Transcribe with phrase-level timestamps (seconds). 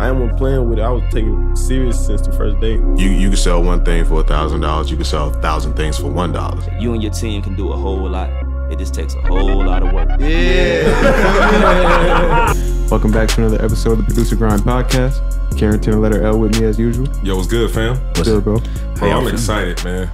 [0.00, 0.82] I am playing with it.
[0.82, 2.76] I was taking it serious since the first day.
[2.76, 4.90] You you can sell one thing for a thousand dollars.
[4.90, 6.58] You can sell a thousand things for one dollar.
[6.78, 8.30] You and your team can do a whole lot.
[8.72, 10.08] It just takes a whole lot of work.
[10.18, 10.86] Yeah.
[12.90, 15.20] Welcome back to another episode of the Producer Grind Podcast.
[15.58, 17.06] Carrington and letter L with me as usual.
[17.22, 17.98] Yo, what's good, fam?
[18.14, 18.58] What's good, bro?
[18.94, 20.10] Bro, I'm excited, man.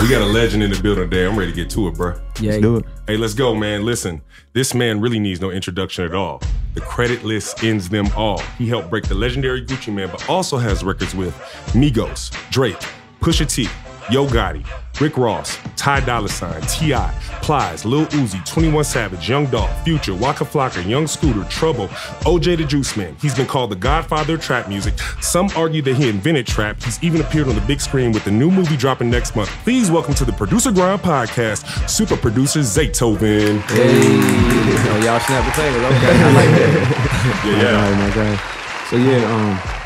[0.00, 1.26] We got a legend in the building today.
[1.26, 2.14] I'm ready to get to it, bro.
[2.40, 2.84] Let's do it.
[3.06, 3.84] Hey, let's go, man.
[3.84, 4.22] Listen,
[4.54, 6.40] this man really needs no introduction at all.
[6.72, 8.38] The credit list ends them all.
[8.56, 11.34] He helped break the legendary Gucci Mane, but also has records with
[11.74, 12.80] Migos, Drake,
[13.20, 13.68] Pusha T,
[14.10, 14.62] Yo Gotti,
[15.00, 20.44] Rick Ross, Ty Dolla Sign, T.I., Plies, Lil Uzi, 21 Savage, Young Dolph, Future, Waka
[20.44, 21.88] Flocka, Young Scooter, Trouble,
[22.26, 23.16] OJ the Juice Man.
[23.22, 24.92] He's been called the godfather of trap music.
[25.22, 26.82] Some argue that he invented trap.
[26.82, 29.48] He's even appeared on the big screen with the new movie dropping next month.
[29.64, 33.60] Please welcome to the Producer Grind Podcast, super producer Zaytoven.
[33.62, 35.82] Hey, oh, y'all snap potatoes.
[35.82, 37.42] Okay, I like that.
[37.46, 37.72] Yeah, My yeah.
[37.72, 38.42] guy, my guy.
[38.90, 39.34] So yeah,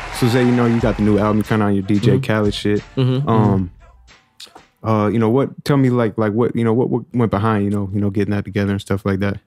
[0.09, 2.21] um, so Zay, you know, you got the new album kind of on your DJ
[2.21, 2.83] Khaled shit.
[2.97, 3.71] Um,
[4.83, 5.63] uh, you know what?
[5.65, 8.09] Tell me like like what you know what, what went behind you know you know
[8.09, 9.39] getting that together and stuff like that.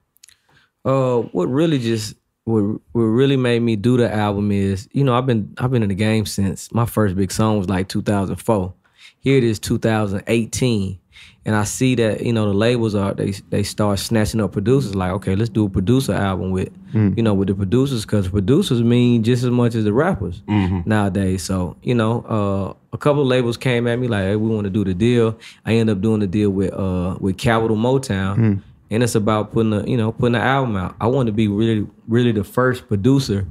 [0.85, 5.15] Uh, what really just what, what really made me do the album is, you know,
[5.15, 8.73] I've been I've been in the game since my first big song was like 2004.
[9.19, 10.99] Here it is 2018,
[11.45, 14.95] and I see that you know the labels are they they start snatching up producers.
[14.95, 18.81] Like, okay, let's do a producer album with you know with the producers because producers
[18.81, 20.41] mean just as much as the rappers
[20.85, 21.43] nowadays.
[21.43, 24.65] So you know, uh, a couple of labels came at me like, hey, we want
[24.65, 25.37] to do the deal.
[25.65, 29.73] I end up doing the deal with uh with Capitol Motown and it's about putting
[29.73, 30.95] a you know putting an album out.
[31.01, 33.45] I want to be really really the first producer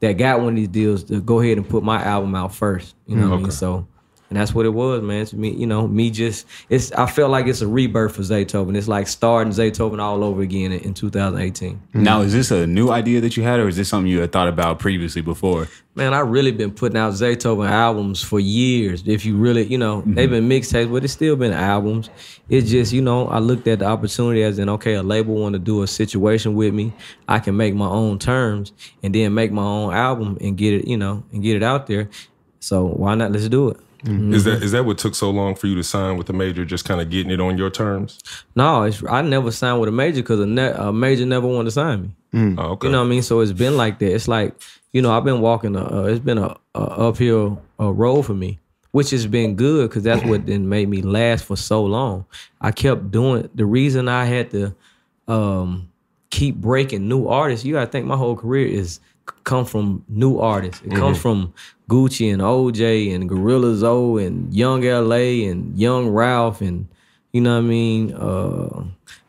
[0.00, 2.94] that got one of these deals to go ahead and put my album out first.
[3.06, 3.50] You know what I mean?
[3.50, 3.88] So.
[4.34, 5.24] And that's what it was, man.
[5.26, 6.90] To me, you know, me just it's.
[6.90, 8.76] I felt like it's a rebirth for Zaytoven.
[8.76, 11.80] It's like starting Zaytoven all over again in, in 2018.
[11.94, 14.32] Now, is this a new idea that you had, or is this something you had
[14.32, 15.68] thought about previously before?
[15.94, 19.04] Man, I really been putting out Zaytoven albums for years.
[19.06, 20.14] If you really, you know, mm-hmm.
[20.14, 22.10] they've been mixtapes, but it's still been albums.
[22.48, 25.52] It's just, you know, I looked at the opportunity as in, okay, a label want
[25.52, 26.92] to do a situation with me.
[27.28, 28.72] I can make my own terms
[29.04, 31.86] and then make my own album and get it, you know, and get it out
[31.86, 32.10] there.
[32.58, 33.30] So why not?
[33.30, 33.76] Let's do it.
[34.06, 36.64] Is that is that what took so long for you to sign with the major?
[36.64, 38.18] Just kind of getting it on your terms?
[38.54, 41.64] No, it's, I never signed with a major because a, ne- a major never wanted
[41.66, 42.56] to sign me.
[42.58, 42.88] Oh, okay.
[42.88, 43.22] You know what I mean?
[43.22, 44.12] So it's been like that.
[44.12, 44.54] It's like,
[44.92, 48.34] you know, I've been walking, a, uh, it's been a, a uphill uh, road for
[48.34, 48.58] me,
[48.90, 52.26] which has been good because that's what then made me last for so long.
[52.60, 54.74] I kept doing, the reason I had to
[55.28, 55.90] um,
[56.30, 59.00] keep breaking new artists, you gotta think my whole career is
[59.44, 60.82] come from new artists.
[60.84, 61.52] It comes from
[61.88, 66.88] Gucci and OJ and Gorilla Zoe and Young LA and Young Ralph and
[67.32, 68.84] you know what I mean, uh,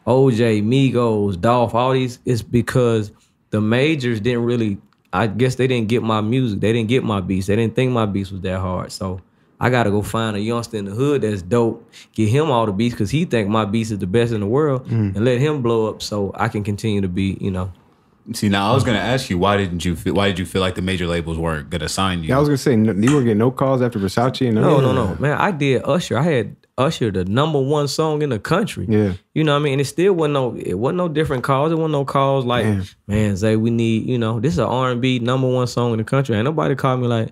[0.05, 2.19] OJ, Migos, Dolph, all these.
[2.23, 3.11] It's because
[3.49, 4.77] the majors didn't really.
[5.11, 6.59] I guess they didn't get my music.
[6.59, 7.47] They didn't get my beats.
[7.47, 8.91] They didn't think my beats was that hard.
[8.91, 9.21] So
[9.59, 11.89] I gotta go find a youngster in the hood that's dope.
[12.13, 14.45] Get him all the beats because he think my beats is the best in the
[14.47, 14.85] world,
[15.15, 17.71] and let him blow up so I can continue to be, you know.
[18.33, 20.45] See, now I was going to ask you, why didn't you feel, why did you
[20.45, 22.29] feel like the major labels weren't going to sign you?
[22.29, 24.79] Yeah, I was gonna say no, you were getting no calls after Versace and No,
[24.81, 25.37] no, no, man.
[25.37, 26.17] I did Usher.
[26.17, 28.85] I had Usher, the number one song in the country.
[28.89, 29.13] Yeah.
[29.33, 29.73] You know what I mean?
[29.73, 31.71] And it still wasn't no it wasn't no different calls.
[31.71, 32.83] It wasn't no calls like, Damn.
[33.07, 35.91] man, Zay, we need, you know, this is an R and B number one song
[35.91, 36.35] in the country.
[36.35, 37.29] Ain't nobody called me like,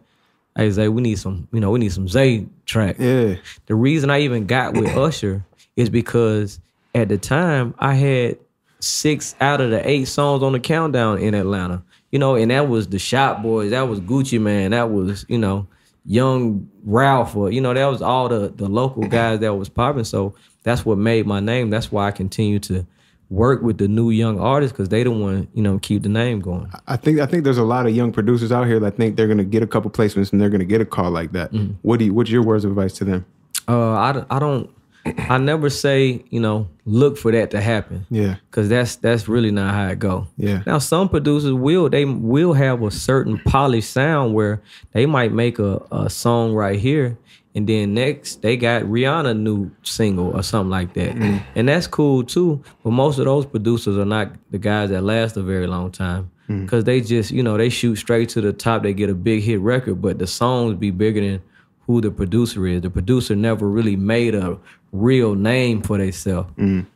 [0.55, 2.97] hey Zay, we need some, you know, we need some Zay track.
[2.99, 5.43] Yeah, The reason I even got with Usher
[5.75, 6.59] is because
[6.95, 8.37] at the time I had
[8.83, 11.83] six out of the eight songs on the countdown in Atlanta.
[12.11, 15.37] You know, and that was the Shop Boyz, that was Gucci Mane, that was, you
[15.37, 15.67] know,
[16.05, 20.03] Young Ralph, or you know, that was all the the local guys that was popping.
[20.03, 21.69] So that's what made my name.
[21.69, 22.85] That's why I continue to
[23.29, 26.39] work with the new young artists because they don't want you know keep the name
[26.39, 26.69] going.
[26.87, 29.27] I think I think there's a lot of young producers out here that think they're
[29.27, 31.51] gonna get a couple placements and they're gonna get a call like that.
[31.81, 32.13] What do you?
[32.13, 33.25] What's your words of advice to them?
[33.67, 34.69] Uh, I, I don't
[35.05, 38.05] I never say you know look for that to happen.
[38.09, 40.27] Yeah, Cause that's that's really not how it go.
[40.37, 40.63] Yeah.
[40.65, 44.61] Now some producers will they will have a certain polished sound where
[44.93, 47.17] they might make a, a song right here,
[47.53, 51.37] and then next they got Rihanna new single or something like that, mm-hmm.
[51.55, 52.63] and that's cool too.
[52.83, 56.31] But most of those producers are not the guys that last a very long time.
[56.49, 56.67] Mm-hmm.
[56.67, 58.83] Cause they just you know they shoot straight to the top.
[58.83, 61.41] They get a big hit record, but the songs be bigger than
[61.87, 62.81] who the producer is.
[62.81, 64.57] The producer never really made a
[64.93, 66.49] real name for themselves.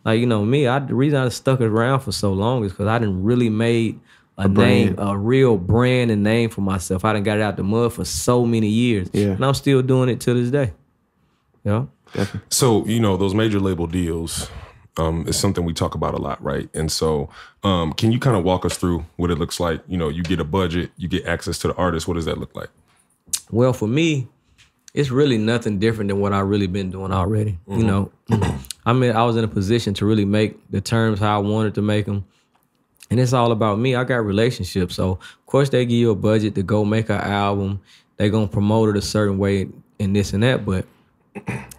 [0.06, 2.88] Like you know me, I the reason I stuck around for so long is because
[2.88, 4.00] I didn't really made
[4.38, 5.10] a, name, brand.
[5.10, 7.04] a real brand and name for myself.
[7.04, 9.30] I done got it out the mud for so many years, Yeah.
[9.32, 10.74] and I'm still doing it to this day.
[11.66, 11.90] You know,
[12.50, 14.50] So you know those major label deals.
[15.00, 16.70] um, is something we talk about a lot, right?
[16.74, 17.30] And so,
[17.64, 19.82] um, can you kind of walk us through what it looks like?
[19.88, 22.08] You know, you get a budget, you get access to the artist.
[22.08, 22.70] What does that look like?
[23.52, 24.28] Well, for me,
[24.98, 27.60] it's really nothing different than what I really been doing already.
[27.68, 27.88] You mm-hmm.
[27.88, 28.12] know,
[28.84, 31.76] I mean, I was in a position to really make the terms how I wanted
[31.76, 32.26] to make them,
[33.12, 33.94] and it's all about me.
[33.94, 37.22] I got relationships, so of course they give you a budget to go make an
[37.22, 37.80] album.
[38.18, 40.88] They're gonna promote it a certain way and this and that, but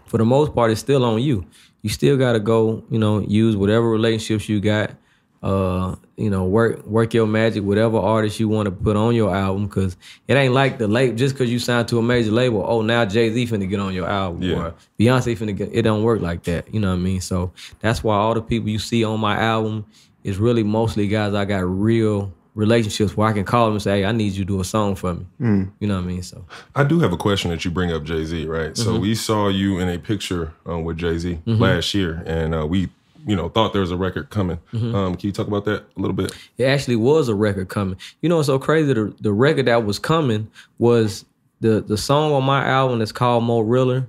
[0.07, 1.45] for the most part, it's still on you.
[1.83, 4.93] You still gotta go, you know, use whatever relationships you got.
[5.41, 9.33] Uh, you know, work work your magic, whatever artist you want to put on your
[9.35, 9.97] album, cause
[10.27, 12.65] it ain't like the label just cause you signed to a major label.
[12.67, 14.57] Oh, now Jay Z finna get on your album, Yeah.
[14.57, 15.71] or Beyonce finna get.
[15.73, 16.75] It don't work like that.
[16.75, 17.21] You know what I mean?
[17.21, 19.87] So that's why all the people you see on my album
[20.25, 24.01] is really mostly guys I got real relationships where I can call them and say,
[24.01, 26.23] "Hey, I need you to do a song for me." You know what I mean?
[26.25, 26.45] So
[26.75, 28.77] I do have a question that you bring up Jay Z, right?
[28.77, 32.67] So we saw you in a picture um, with Jay Z last year, and uh,
[32.67, 32.89] we,
[33.27, 34.59] you know, thought there was a record coming.
[34.73, 36.33] Um, can you talk about that a little bit?
[36.57, 37.97] it actually was a record coming.
[38.23, 38.93] You know, what's so crazy.
[38.93, 41.25] The, the record that was coming was
[41.61, 44.07] the the song on my album that's called Mo Reala,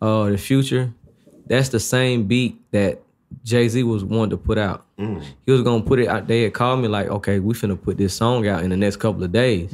[0.00, 0.92] uh, the future.
[1.46, 3.00] That's the same beat that
[3.44, 4.84] Jay Z was wanting to put out.
[5.44, 6.26] He was gonna put it out.
[6.26, 8.96] They had called me like, okay, we finna put this song out in the next
[8.96, 9.72] couple of days.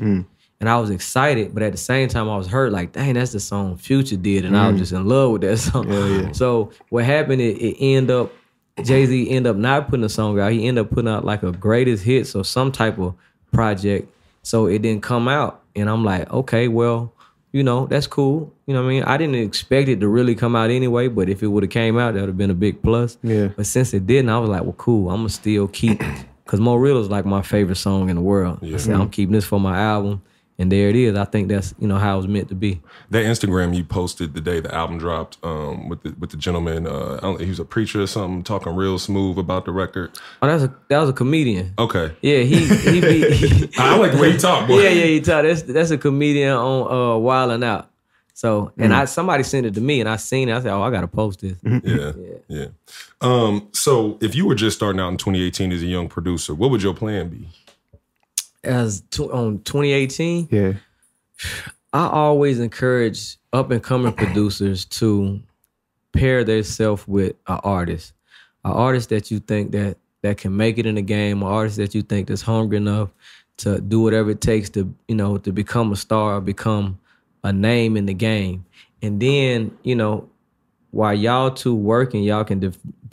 [0.61, 2.71] And I was excited, but at the same time, I was hurt.
[2.73, 5.57] Like, dang, that's the song Future did, and I was just in love with that
[5.59, 6.33] song.
[6.35, 7.41] So what happened?
[7.43, 8.33] It, it ended up
[8.83, 10.53] Jay Z end up not putting a song out.
[10.53, 13.15] He end up putting out like a greatest hits or some type of
[13.53, 14.09] project.
[14.43, 17.13] So it didn't come out, and I'm like, okay, well,
[17.53, 18.53] you know, that's cool.
[18.67, 19.03] You know what I mean?
[19.05, 21.99] I didn't expect it to really come out anyway, but if it would have came
[21.99, 23.19] out, that would have been a big plus.
[23.23, 23.49] Yeah.
[23.49, 25.11] But since it didn't, I was like, well, cool.
[25.11, 26.03] I'm gonna still keep
[26.45, 28.59] because Mo Real is like my favorite song in the world.
[28.63, 30.23] I said, I'm keeping this for my album,
[30.63, 31.17] and there it is.
[31.17, 32.81] I think that's you know how it was meant to be.
[33.11, 36.87] That Instagram you posted the day the album dropped um, with the with the gentleman.
[36.87, 40.19] Uh, I don't, he was a preacher or something, talking real smooth about the record.
[40.41, 41.75] Oh, that's a that was a comedian.
[41.79, 43.71] Okay, Yeah, he he be.
[43.79, 44.81] I like the way he talked, boy.
[44.81, 45.43] Yeah, yeah, he taught.
[45.43, 47.91] That's that's a comedian on uh Wild and Out.
[48.35, 50.55] So and I somebody sent it to me and I seen it.
[50.57, 51.59] I said, Oh, I gotta post this.
[51.85, 52.13] yeah,
[52.49, 52.67] yeah.
[53.21, 56.71] Um, so if you were just starting out in 2018 as a young producer, what
[56.71, 57.49] would your plan be?
[58.65, 60.75] As on um, 2018, Yeah.
[61.93, 65.41] I always encourage up and coming producers to
[66.13, 68.13] pair themselves with an artist,
[68.65, 71.77] an artist that you think that that can make it in the game, an artist
[71.77, 73.11] that you think that's hungry enough
[73.59, 76.99] to do whatever it takes to you know to become a star, become
[77.45, 78.65] a name in the game,
[79.03, 80.29] and then you know
[80.93, 82.73] while y'all two working, y'all can de-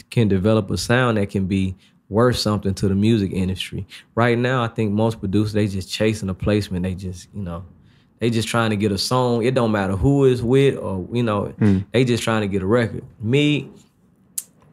[0.10, 1.76] can develop a sound that can be
[2.10, 3.88] worth something to the music industry.
[4.16, 6.84] Right now, I think most producers they just chasing a placement.
[6.84, 7.64] They just you know
[8.20, 9.44] they just trying to get a song.
[9.44, 11.80] It don't matter who is with or you know hmm.
[11.92, 13.04] they just trying to get a record.
[13.20, 13.70] Me,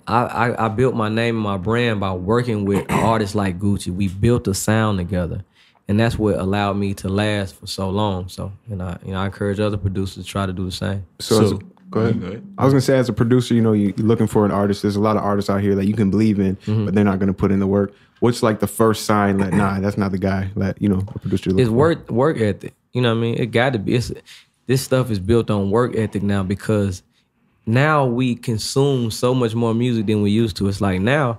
[0.07, 3.95] I, I I built my name and my brand by working with artists like Gucci.
[3.95, 5.45] We built a sound together.
[5.89, 8.29] And that's what allowed me to last for so long.
[8.29, 11.07] So, you know, you know, I encourage other producers to try to do the same.
[11.21, 11.61] So,
[11.97, 12.47] go ahead.
[12.59, 14.83] I was gonna say, as a producer, you know, you, you're looking for an artist.
[14.83, 16.85] There's a lot of artists out here that you can believe in, Mm-hmm.
[16.87, 17.93] but they're not gonna put in the work.
[18.21, 21.19] What's like the first sign that nah, that's not the guy that you know a
[21.19, 21.51] producer.
[21.51, 21.73] it's looking for?
[21.73, 22.75] work work ethic.
[22.93, 23.35] You know what I mean?
[23.35, 23.95] It got to be.
[23.95, 24.13] It's,
[24.67, 27.03] this stuff is built on work ethic now because
[27.67, 30.69] now we consume so much more music than we used to.
[30.69, 31.39] It's like now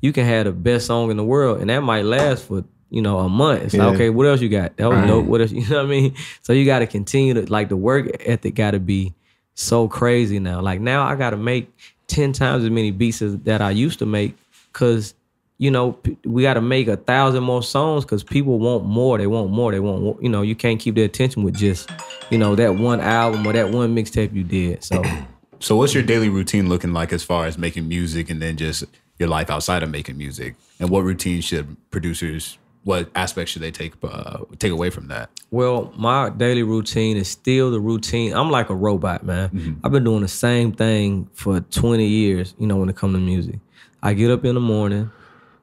[0.00, 3.02] you can have the best song in the world and that might last for you
[3.02, 3.62] know a month.
[3.62, 3.86] It's Yeah.
[3.86, 4.76] like okay, what else you got?
[4.76, 5.26] That was dope.
[5.26, 5.50] What else?
[5.52, 6.14] You know what I mean?
[6.42, 9.14] So you got to continue to like the work ethic got to be
[9.58, 10.60] so crazy now.
[10.60, 11.72] Like now I got to make
[12.06, 14.36] ten times as many beats as that I used to make
[14.72, 15.14] because
[15.60, 19.18] you know, we got to make a thousand more songs because people want more.
[19.18, 19.72] They want more.
[19.72, 21.90] They want, you know, you can't keep their attention with just,
[22.30, 24.84] you know, that one album or that one mixtape you did.
[24.84, 25.02] So,
[25.60, 28.84] So what's your daily routine looking like as far as making music and then just
[29.18, 30.54] your life outside of making music?
[30.78, 32.58] And what routine should producers
[32.88, 35.28] what aspects should they take uh, take away from that?
[35.50, 38.32] well, my daily routine is still the routine.
[38.32, 39.78] I'm like a robot, man.
[39.84, 43.18] I've been doing the same thing for 20 years, you know, when it comes to
[43.18, 43.58] music.
[44.02, 45.10] I get up in the morning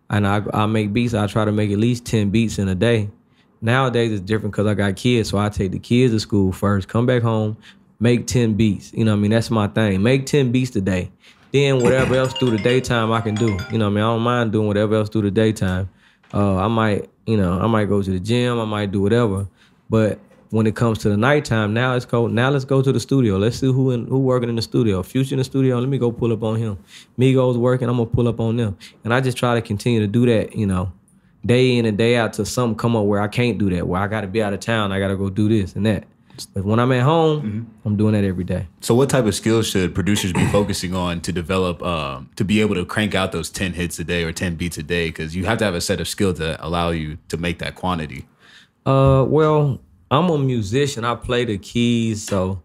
[0.09, 1.13] and I, I make beats.
[1.15, 3.09] I try to make at least 10 beats in a day.
[3.61, 6.87] Nowadays it's different because I got kids, so I take the kids to school first,
[6.87, 7.57] come back home,
[7.99, 8.93] make 10 beats.
[8.93, 9.31] You know what I mean?
[9.31, 10.03] That's my thing.
[10.03, 11.11] Make 10 beats today.
[11.51, 13.57] Then whatever else through the daytime I can do.
[13.71, 14.03] You know what I mean?
[14.03, 15.89] I don't mind doing whatever else through the daytime.
[16.33, 19.47] Uh, I might, you know, I might go to the gym, I might do whatever.
[19.89, 22.27] But when it comes to the nighttime, now let's go.
[22.27, 23.37] Now let's go to the studio.
[23.37, 25.03] Let's see who in, who working in the studio.
[25.03, 25.79] Future in the studio.
[25.79, 26.77] Let me go pull up on him.
[27.19, 27.89] Migos working.
[27.89, 28.77] I'm gonna pull up on them.
[29.03, 30.55] And I just try to continue to do that.
[30.55, 30.91] You know,
[31.45, 33.87] day in and day out till something come up where I can't do that.
[33.87, 34.91] Where I got to be out of town.
[34.91, 36.05] I got to go do this and that.
[36.53, 37.87] But when I'm at home, Mm-hmm.
[37.87, 38.67] I'm doing that every day.
[38.81, 42.61] So, what type of skills should producers be focusing on to develop, um, to be
[42.61, 45.07] able to crank out those 10 hits a day or 10 beats a day?
[45.07, 47.75] Because you have to have a set of skills that allow you to make that
[47.75, 48.25] quantity.
[48.85, 49.79] Uh, well,
[50.11, 51.03] I'm a musician.
[51.05, 52.61] I play the keys, so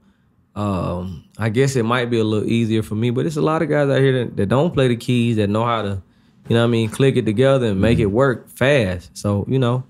[0.55, 3.11] um, I guess it might be a little easier for me.
[3.11, 5.49] But it's a lot of guys out here that, that don't play the keys that
[5.49, 6.03] know how to,
[6.49, 9.17] you know, what I mean, click it together and make it work fast.
[9.17, 9.85] So you know,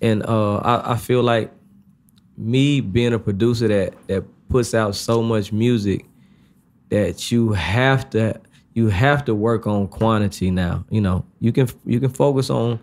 [0.00, 1.52] and uh, I, I feel like
[2.36, 6.06] me being a producer that that puts out so much music
[6.88, 8.40] that you have to
[8.74, 10.84] you have to work on quantity now.
[10.90, 12.78] You know, you can you can focus on,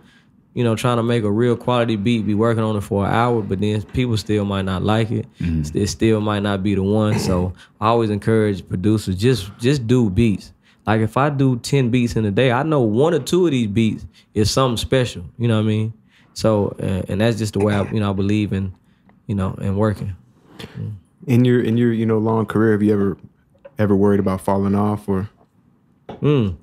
[0.55, 3.13] you know, trying to make a real quality beat, be working on it for an
[3.13, 5.27] hour, but then people still might not like it.
[5.75, 7.19] It still might not be the one.
[7.19, 10.51] So I always encourage producers just just do beats.
[10.88, 13.51] Like if I do ten beats in a day, I know one or two of
[13.51, 15.24] these beats is something special.
[15.38, 15.93] You know what I mean?
[16.33, 18.74] So uh, and that's just the way I you know I believe in,
[19.27, 20.15] you know, and working.
[21.27, 23.18] In your in your you know long career, have you ever
[23.80, 25.30] ever worried about falling off or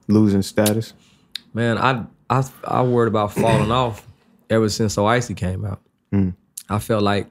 [0.08, 0.92] losing status?
[1.54, 4.06] Man, I I I worried about falling off
[4.48, 5.80] ever since So Icy came out.
[6.68, 7.28] I felt like,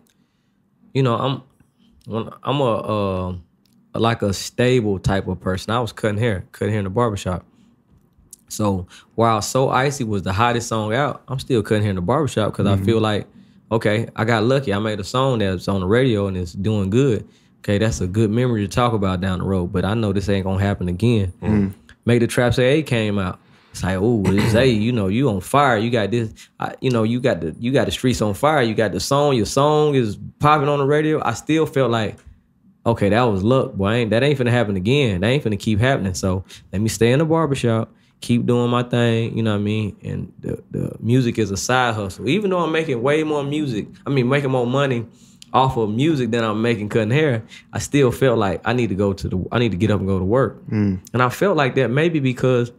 [0.94, 1.42] you know, I'm
[2.06, 3.36] when I'm a uh,
[3.94, 5.72] like a stable type of person.
[5.72, 7.46] I was cutting hair, cutting hair in the barbershop.
[8.48, 12.02] So while So Icy was the hottest song out, I'm still cutting hair in the
[12.02, 13.28] barbershop because I feel like,
[13.72, 14.74] okay, I got lucky.
[14.74, 17.28] I made a song that's on the radio and it's doing good.
[17.60, 19.74] Okay, that's a good memory to talk about down the road.
[19.74, 21.34] But I know this ain't gonna happen again.
[21.42, 21.68] Mm-hmm.
[22.06, 23.40] Make the Trap Say Aye came out.
[23.72, 25.78] It's like, oh, this A, you know, you on fire.
[25.78, 28.62] You got this, I, you know, you got the you got the streets on fire.
[28.62, 29.36] You got the song.
[29.36, 31.22] Your song is popping on the radio.
[31.24, 32.18] I still felt like,
[32.86, 33.92] okay, that was luck, boy.
[33.92, 35.22] Ain't, that ain't finna happen again.
[35.22, 36.14] That ain't finna keep happening.
[36.16, 39.36] So let me stay in the barbershop, keep doing my thing.
[39.36, 39.96] You know what I mean?
[40.04, 42.28] And the the music is a side hustle.
[42.28, 45.06] Even though I'm making way more music, I mean, making more money
[45.52, 48.96] off of music than I'm making cutting hair, I still felt like I need to
[48.96, 50.62] go to the I need to get up and go to work.
[51.14, 52.72] And I felt like that maybe because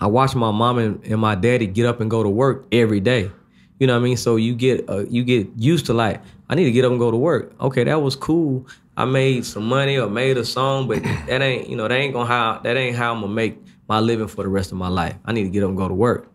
[0.00, 3.00] I watched my mom and, and my daddy get up and go to work every
[3.00, 3.30] day.
[3.78, 4.16] You know what I mean?
[4.16, 7.00] So you get uh, you get used to like I need to get up and
[7.00, 7.52] go to work.
[7.60, 8.66] Okay, that was cool.
[8.96, 12.12] I made some money or made a song, but that ain't you know that ain't
[12.12, 13.58] gonna how that ain't how I'm gonna make
[13.88, 15.16] my living for the rest of my life.
[15.24, 16.30] I need to get up and go to work.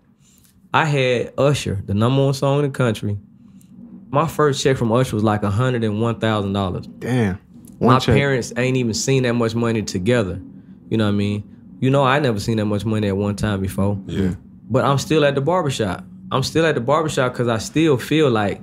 [0.73, 3.17] I had Usher, the number one song in the country.
[4.09, 7.39] My first check from Usher was like hundred and one thousand dollars Damn.
[7.79, 8.15] One my check.
[8.15, 10.41] parents ain't even seen that much money together.
[10.89, 11.43] You know what I mean?
[11.79, 13.99] You know, I never seen that much money at one time before.
[14.07, 14.35] Yeah.
[14.69, 16.03] But I'm still at the barbershop.
[16.31, 18.61] I'm still at the barbershop because I still feel like,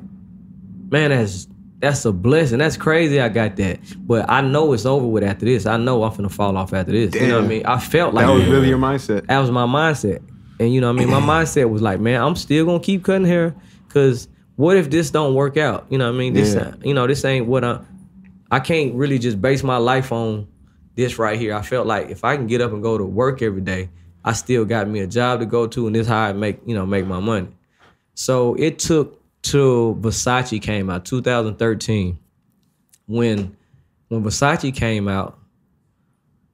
[0.91, 1.47] man, that's
[1.79, 2.59] that's a blessing.
[2.59, 3.79] That's crazy I got that.
[3.99, 5.67] But I know it's over with after this.
[5.67, 7.15] I know I'm finna fall off after this.
[7.15, 7.67] You know what I mean?
[7.67, 9.27] I felt like That was really your mindset.
[9.27, 10.23] that was my mindset.
[10.61, 11.11] And you know what I mean?
[11.11, 13.55] My mindset was like, man, I'm still gonna keep cutting hair
[13.89, 15.87] because what if this don't work out?
[15.91, 16.33] You know what I mean?
[16.33, 16.75] This Yeah.
[16.83, 17.81] you know, this ain't what I
[18.51, 20.47] I can't really just base my life on
[20.95, 21.55] this right here.
[21.55, 23.91] I felt like if I can get up and go to work every day,
[24.25, 26.75] I still got me a job to go to and this how I make, you
[26.75, 27.49] know, make my money.
[28.15, 32.19] So it took till Versace came out, 2013.
[33.07, 33.57] When
[34.09, 35.39] when Versace came out,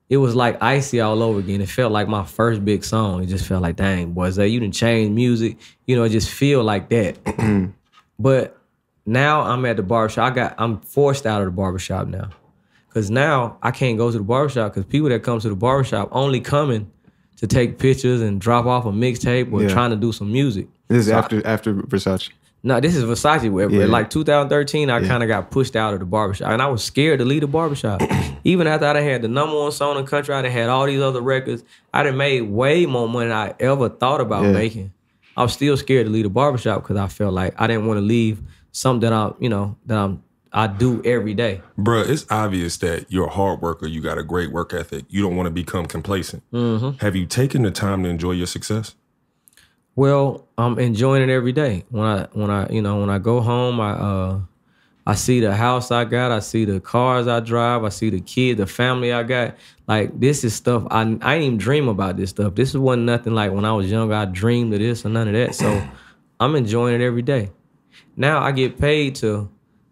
[0.09, 1.61] it was like icy all over again.
[1.61, 3.23] It felt like my first big song.
[3.23, 5.57] It just felt like, dang, boy, that you didn't change music.
[5.87, 7.73] You know, it just feel like that.
[8.19, 8.59] but
[9.07, 10.33] now I'm at the barbershop.
[10.33, 12.31] I got I'm forced out of the barbershop now.
[12.93, 16.09] Cause now I can't go to the barbershop because people that come to the barbershop
[16.11, 16.91] only coming
[17.37, 19.69] to take pictures and drop off a mixtape or Yeah.
[19.69, 20.67] trying to do some music.
[20.89, 22.31] This is So I- after after Versace.
[22.63, 23.51] No, this is Versace.
[23.51, 23.87] Where, Yeah.
[23.87, 26.51] Like 2013, I kind of got pushed out of the barbershop.
[26.51, 28.03] And I was scared to leave the barbershop.
[28.45, 30.69] Even after I done had the number one song in the country, I done had
[30.69, 31.63] all these other records.
[31.93, 34.53] I done made way more money than I ever thought about Yeah.
[34.53, 34.93] making.
[35.37, 37.99] I was still scared to leave the barbershop because I felt like I didn't want
[37.99, 41.63] to leave something that I, you know, that I'm I do every day.
[41.79, 43.87] Bruh, it's obvious that you're a hard worker.
[43.87, 45.05] You got a great work ethic.
[45.09, 46.43] You don't want to become complacent.
[46.53, 46.99] Mm-hmm.
[47.05, 48.97] Have you taken the time to enjoy your success?
[50.01, 51.85] Well, I'm enjoying it every day.
[51.91, 54.41] When I when I you know when I go home, I uh
[55.07, 58.23] I see the house I got, I see the cars I drive, I see the
[58.23, 59.57] kids, the family I got.
[59.87, 62.55] Like this is stuff I I didn't even dream about this stuff.
[62.55, 64.15] This wasn't nothing like when I was younger.
[64.15, 65.55] I dreamed of this or none of that.
[65.55, 65.87] So
[66.41, 67.51] I'm enjoying it every day.
[68.17, 69.51] Now I get paid to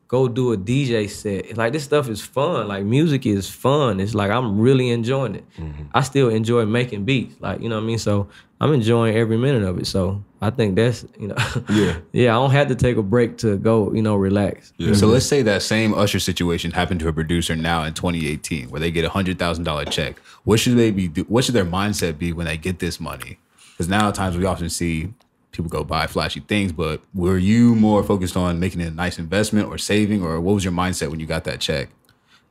[0.08, 1.56] go do a DJ set.
[1.56, 2.66] Like this stuff is fun.
[2.66, 4.00] Like music is fun.
[4.00, 5.44] It's like I'm really enjoying it.
[5.58, 5.84] Mm-hmm.
[5.94, 7.36] I still enjoy making beats.
[7.40, 7.98] Like, you know what I mean?
[7.98, 8.28] So
[8.60, 9.86] I'm enjoying every minute of it.
[9.86, 11.36] So I think that's, you know,
[11.68, 11.98] Yeah.
[12.12, 14.72] yeah, I don't have to take a break to go, you know, relax.
[14.78, 14.94] Yeah.
[14.94, 18.80] So let's say that same Usher situation happened to a producer now in 2018, where
[18.80, 20.18] they get a hundred thousand dollar check.
[20.44, 21.08] What should they be?
[21.08, 23.38] Do, what should their mindset be when they get this money?
[23.72, 25.12] Because now at times we often see
[25.58, 29.66] people go buy flashy things, but were you more focused on making a nice investment
[29.66, 31.88] or saving, or what was your mindset when you got that check?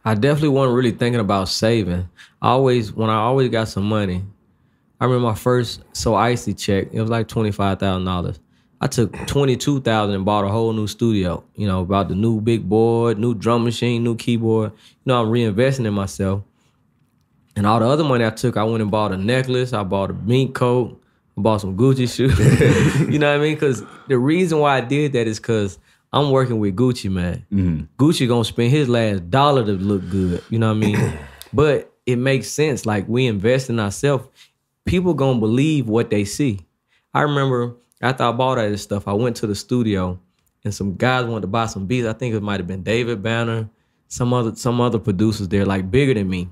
[0.04, 2.10] I definitely wasn't really thinking about saving.
[2.42, 4.24] I always when I always got some money.
[5.00, 6.90] I remember my first so icy check.
[6.92, 8.40] It was like twenty five thousand dollars.
[8.82, 11.46] I took twenty two thousand and bought a whole new studio.
[11.56, 14.72] You know, about the new big board, new drum machine, new keyboard.
[14.74, 16.44] You know, I'm reinvesting in myself.
[17.56, 19.72] And all the other money I took, I went and bought a necklace.
[19.72, 21.02] I bought a mink coat.
[21.38, 22.38] I bought some Gucci shoes.
[23.12, 23.56] you know what I mean?
[23.56, 25.78] Because the reason why I did that is because
[26.12, 27.46] I'm working with Gucci, man.
[27.52, 27.84] Mm-hmm.
[28.04, 30.44] Gucci gonna spend his last dollar to look good.
[30.50, 31.14] You know what I mean?
[31.54, 32.86] but it makes sense.
[32.86, 34.28] Like we invest in ourselves,
[34.86, 36.62] people gonna believe what they see.
[37.14, 40.20] I remember after I bought all this stuff, I went to the studio
[40.64, 42.08] and some guys wanted to buy some beats.
[42.08, 43.70] I think it might have been David Banner,
[44.08, 46.50] some other some other producers there, like bigger than me.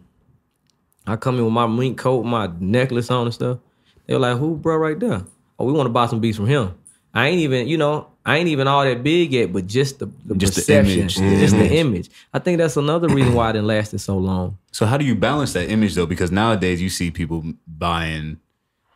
[1.08, 3.60] I come in with my mink coat, my necklace on and stuff.
[4.06, 5.24] They were like, "Who, bro, right there?
[5.58, 6.76] Oh, we want to buy some beats from him."
[7.14, 10.08] I ain't even, you know, I ain't even all that big yet, but just the,
[10.26, 11.16] the Just the perception, image.
[11.16, 11.74] just the mm-hmm.
[11.74, 12.10] image.
[12.34, 14.58] I think that's another reason why it didn't lasted so long.
[14.72, 16.06] So how do you balance that image though?
[16.06, 18.38] Because nowadays you see people buying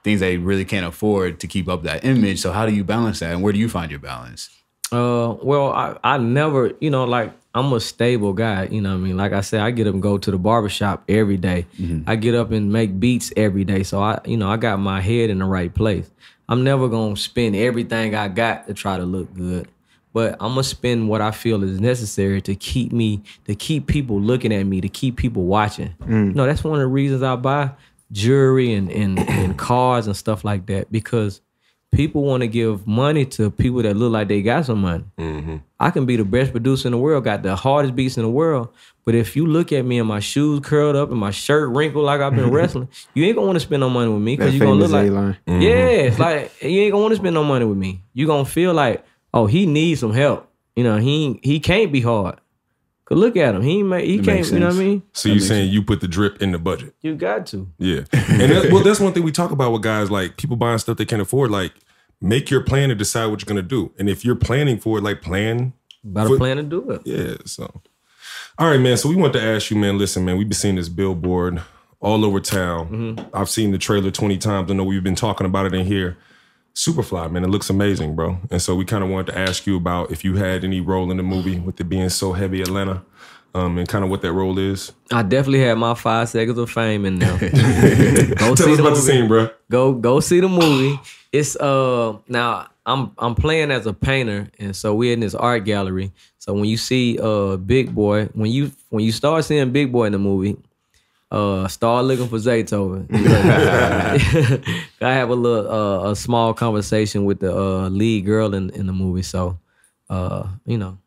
[0.03, 2.39] things they really can't afford to keep up that image.
[2.39, 4.49] So how do you balance that, and where do you find your balance?
[4.91, 8.65] Uh, well, I, I never, you know, like I'm a stable guy.
[8.65, 9.17] You know what I mean?
[9.17, 11.65] Like I said, I get up and go to the barbershop every day.
[12.07, 13.83] I get up and make beats every day.
[13.83, 16.09] So I, you know, I got my head in the right place.
[16.47, 19.67] I'm never gonna spend everything I got to try to look good.
[20.13, 24.19] But I'm gonna spend what I feel is necessary to keep me, to keep people
[24.19, 25.93] looking at me, to keep people watching.
[26.29, 27.71] You know, that's one of the reasons I buy
[28.11, 31.41] jewelry and and, and cars and stuff like that because
[31.91, 35.03] people want to give money to people that look like they got some money.
[35.17, 35.57] Mm-hmm.
[35.79, 38.29] I can be the best producer in the world, got the hardest beats in the
[38.29, 38.69] world.
[39.05, 42.05] But if you look at me and my shoes curled up and my shirt wrinkled
[42.05, 44.55] like I've been wrestling, you ain't gonna want to spend no money with me because
[44.55, 45.37] you're gonna look famous like A-line.
[45.47, 45.61] Mm-hmm.
[45.61, 48.03] yeah, it's like you ain't gonna want to spend no money with me.
[48.13, 49.03] You gonna feel like
[49.33, 50.47] oh he needs some help.
[50.75, 52.39] You know he he can't be hard.
[53.09, 54.45] Cause look at him, he ain't ma- he can't.
[54.51, 55.01] You know what I mean?
[55.13, 56.93] So you saying you put the drip in the budget?
[57.01, 57.67] You got to.
[57.79, 60.77] Yeah, and that, well, that's one thing we talk about with guys like people buying
[60.77, 61.49] stuff they can't afford.
[61.49, 61.73] Like,
[62.21, 65.01] make your plan to decide what you're gonna do, and if you're planning for it,
[65.01, 65.73] like plan.
[66.03, 67.01] About a plan to do it.
[67.03, 67.37] Yeah.
[67.45, 67.81] So,
[68.59, 68.95] all right, man.
[68.95, 69.97] So we want to ask you, man.
[69.97, 70.37] Listen, man.
[70.37, 71.63] We've been seeing this billboard
[71.99, 72.89] all over town.
[72.89, 73.35] Mm-hmm.
[73.35, 74.69] I've seen the trailer twenty times.
[74.69, 76.15] I know we've been talking about it in here.
[76.75, 77.43] Superfly, man.
[77.43, 78.37] It looks amazing, bro.
[78.51, 81.11] And so we kind of wanted to ask you about if you had any role
[81.11, 83.03] in the movie with it being so heavy Atlanta,
[83.53, 84.91] um, and kind of what that role is.
[85.11, 87.37] I definitely had my five seconds of fame in there.
[87.39, 89.49] Tell Go see us the about the scene, bro.
[89.69, 90.99] Go go see the movie.
[91.31, 95.65] It's uh now I'm I'm playing as a painter and so we're in this art
[95.65, 96.11] gallery.
[96.37, 100.05] So when you see uh Big Boi, when you when you start seeing Big Boi
[100.05, 100.57] in the movie,
[101.31, 103.05] uh start looking for Zaytoven.
[105.01, 108.87] I have a little uh, a small conversation with the uh lead girl in, in
[108.87, 109.21] the movie.
[109.21, 109.59] So
[110.09, 110.97] uh, you know,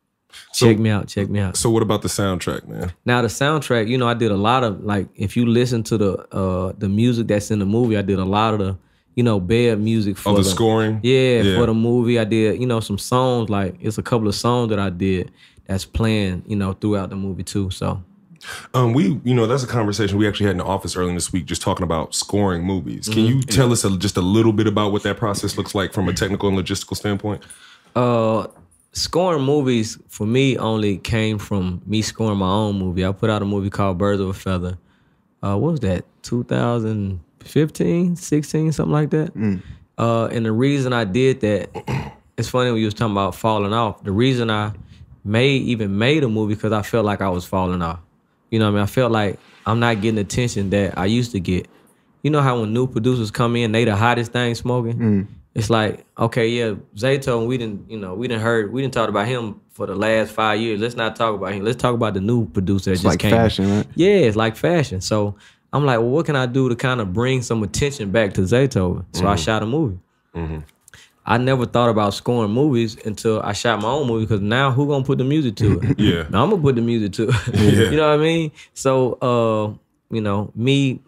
[0.54, 1.56] check me out, check me out.
[1.56, 2.92] So what about the soundtrack, man?
[3.04, 5.98] Now the soundtrack, you know, I did a lot of like if you listen to
[5.98, 8.78] the uh the music that's in the movie, I did a lot of the
[9.14, 11.00] you know bed music for Oh, the scoring?
[11.02, 11.56] Yeah, Yeah.
[11.58, 14.70] for the movie, I did you know some songs like it's a couple of songs
[14.70, 15.32] that I did
[15.66, 17.70] that's playing you know throughout the movie too.
[17.70, 18.02] So
[18.74, 21.32] Um, we, you know, that's a conversation we actually had in the office earlier this
[21.32, 23.08] week, just talking about scoring movies.
[23.08, 25.92] Can you tell us a, just a little bit about what that process looks like
[25.92, 27.42] from a technical and logistical standpoint?
[27.94, 28.46] uh
[28.94, 33.04] scoring movies for me only came from me scoring my own movie.
[33.04, 34.78] I put out a movie called Birds of a Feather.
[35.42, 36.04] Uh what was that?
[36.22, 39.60] 2015, 16, something like that.
[39.98, 41.70] Uh and the reason I did that
[42.36, 44.02] it's funny when you was talking about falling off.
[44.04, 44.72] The reason I
[45.24, 48.00] made even made a movie because I felt like I was falling off.
[48.52, 48.82] You know what I mean?
[48.82, 51.68] I felt like I'm not getting the attention that I used to get.
[52.22, 54.98] You know how when new producers come in, they the hottest thing smoking.
[54.98, 55.26] Mm.
[55.54, 59.08] It's like, okay, yeah, Zayto, we didn't, you know, we didn't heard, we didn't talk
[59.08, 60.80] about him for the last five years.
[60.80, 61.64] Let's not talk about him.
[61.64, 63.30] Let's talk about the new producer that It's just like came.
[63.30, 63.86] fashion, right?
[63.94, 65.00] Yeah, it's like fashion.
[65.00, 65.34] So
[65.72, 68.42] I'm like, well, what can I do to kind of bring some attention back to
[68.42, 69.06] Zaytoven?
[69.12, 69.42] So I mm-hmm.
[69.42, 69.98] shot a movie.
[70.34, 70.58] Mm-hmm.
[71.24, 74.88] I never thought about scoring movies until I shot my own movie because now who
[74.88, 75.98] gonna put the music to it?
[75.98, 76.26] Yeah.
[76.30, 77.90] Now I'm gonna put the music to it.
[77.92, 78.50] you know what I mean?
[78.74, 79.78] So uh,
[80.14, 81.00] you know, me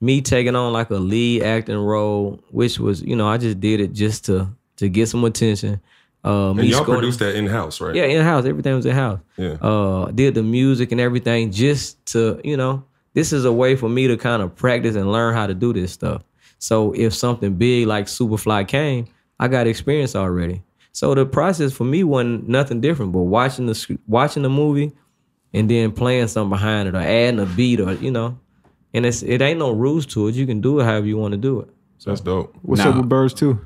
[0.00, 3.80] me taking on like a lead acting role, which was, you know, I just did
[3.80, 5.80] it just to to get some attention.
[6.24, 7.94] Uh, And y'all scoring- produced that in house, right?
[7.94, 8.44] yeah, in house.
[8.44, 9.20] Everything was in house.
[9.36, 9.54] Yeah.
[9.60, 13.88] Uh, did the music and everything just to, you know, this is a way for
[13.88, 16.22] me to kind of practice and learn how to do this stuff.
[16.58, 19.06] So if something big like Superfly came,
[19.42, 20.62] I got experience already.
[20.92, 24.92] So the process for me wasn't nothing different, but watching the watching the movie
[25.52, 28.38] and then playing something behind it or adding a beat or you know,
[28.94, 30.34] and it's it ain't no rules to it.
[30.36, 31.68] You can do it however you want to do it.
[31.98, 32.54] So that's dope.
[32.62, 32.90] What's Nah.
[32.90, 33.58] up with birds too?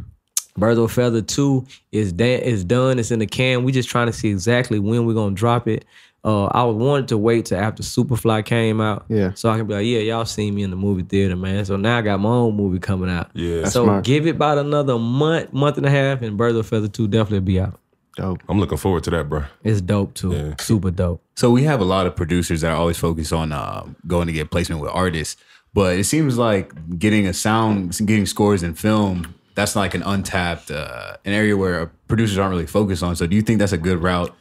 [0.57, 2.99] Birds of Feather 2 is da- is done.
[2.99, 3.62] It's in the can.
[3.65, 5.85] We just trying to see exactly when we're gonna drop it.
[6.27, 9.05] Uh, I was wanted to wait till after Superfly came out.
[9.09, 9.33] Yeah.
[9.35, 11.65] So I can be like, yeah, y'all seen me in the movie theater, man.
[11.65, 13.31] So now I got my own movie coming out.
[13.33, 13.61] Yeah.
[13.61, 14.05] That's so smart.
[14.05, 17.07] give it about another month, month and a half, and Birds of a Feather 2
[17.07, 17.79] definitely be out.
[18.17, 18.43] Dope.
[18.49, 19.45] I'm looking forward to that, bro.
[19.62, 20.33] It's dope too.
[20.33, 20.55] Yeah.
[20.59, 21.23] Super dope.
[21.37, 24.33] So we have a lot of producers that are always focused on uh, going to
[24.33, 25.41] get placement with artists,
[25.75, 30.73] but it seems like getting a sound, getting scores in film, that's like an untapped,
[30.73, 33.15] uh, an area where producers aren't really focused on.
[33.15, 34.35] So do you think that's a good route?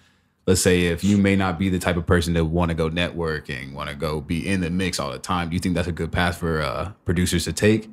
[0.48, 2.90] Let's say if you may not be the type of person that want to go
[2.90, 5.88] networking, want to go be in the mix all the time, do you think that's
[5.88, 7.90] a good path for uh, producers to take?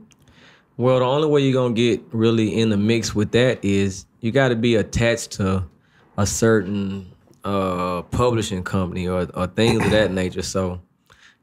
[0.77, 4.33] Well, the only way you're gonna get really in the mix with that is you
[4.33, 5.65] got to be attached to
[6.17, 7.11] a certain
[7.45, 10.43] uh, publishing company or, or things of that nature.
[10.43, 10.81] So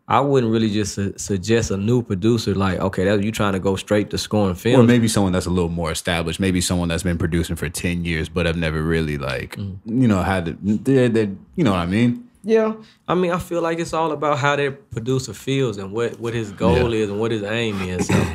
[0.10, 3.60] I wouldn't really just su- suggest a new producer like, okay, that you trying to
[3.60, 6.88] go straight to scoring films Or maybe someone that's a little more established, maybe someone
[6.88, 9.78] that's been producing for 10 years, but I've never really like, mm.
[9.86, 12.28] you know, had, to, they they you know what I mean?
[12.44, 12.74] Yeah,
[13.08, 16.34] I mean, I feel like it's all about how that producer feels and what what
[16.34, 18.08] his goal is and what his aim is.
[18.08, 18.26] So,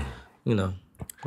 [0.45, 0.75] you know,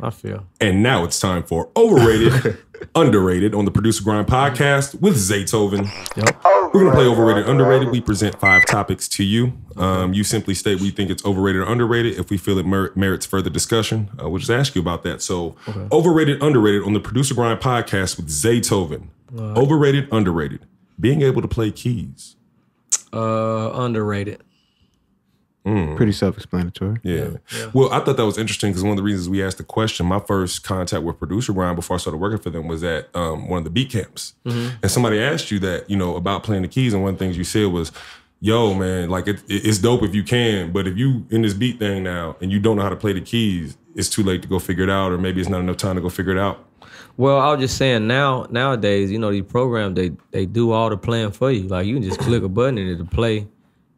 [0.00, 0.46] I feel.
[0.60, 2.56] And now it's time for overrated,
[2.94, 5.88] underrated on the Producer Grind podcast with Zaytoven.
[6.16, 6.44] Yep.
[6.74, 7.90] We're gonna play overrated, underrated.
[7.90, 9.54] We present five topics to you.
[9.76, 12.18] Um, you simply state we think it's overrated or underrated.
[12.18, 15.22] If we feel it mer- merits further discussion, uh, we'll just ask you about that.
[15.22, 15.56] So,
[15.90, 19.08] overrated, underrated on the Producer Grind podcast with Zaytoven.
[19.36, 20.66] Overrated, underrated.
[21.00, 22.36] Being able to play keys.
[23.12, 24.42] Uh, underrated.
[25.96, 27.00] Pretty self-explanatory.
[27.02, 27.30] Yeah.
[27.72, 30.06] Well, I thought that was interesting because one of the reasons we asked the question,
[30.06, 33.48] my first contact with Producer Grind before I started working for them was at um,
[33.48, 34.34] one of the beat camps.
[34.44, 36.92] And somebody asked you that, you know, about playing the keys.
[36.94, 37.92] And one of the things you said was,
[38.40, 41.54] yo, man, like it, it- it's dope if you can, but if you in this
[41.54, 44.42] beat thing now and you don't know how to play the keys, it's too late
[44.42, 46.38] to go figure it out, or maybe it's not enough time to go figure it
[46.38, 46.64] out.
[47.16, 50.88] Well, I was just saying now nowadays, you know, these programs they they do all
[50.88, 51.64] the playing for you.
[51.66, 53.48] Like you can just click a button and it'll play,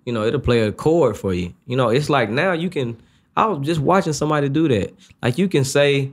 [0.04, 1.54] you know, it'll play a chord for you.
[1.66, 3.00] You know, it's like now you can
[3.36, 4.92] I was just watching somebody do that.
[5.22, 6.12] Like you can say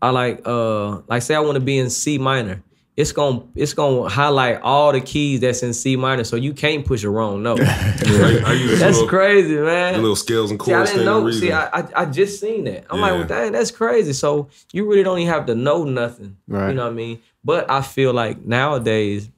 [0.00, 2.62] I like uh like say I want to be in C minor.
[2.96, 6.86] It's gonna it's gonna highlight all the keys that's in C minor, so you can't
[6.86, 7.60] push a wrong note.
[7.62, 9.94] I, I that's little, crazy, man.
[9.94, 11.24] The little scales and See, I chords didn't thing.
[11.24, 11.30] know.
[11.32, 12.86] See, I, I I just seen that.
[12.90, 14.12] I'm like, well, dang, that's crazy.
[14.12, 16.36] So you really don't even have to know nothing.
[16.46, 16.68] Right.
[16.68, 17.20] You know what I mean?
[17.42, 19.28] But I feel like nowadays,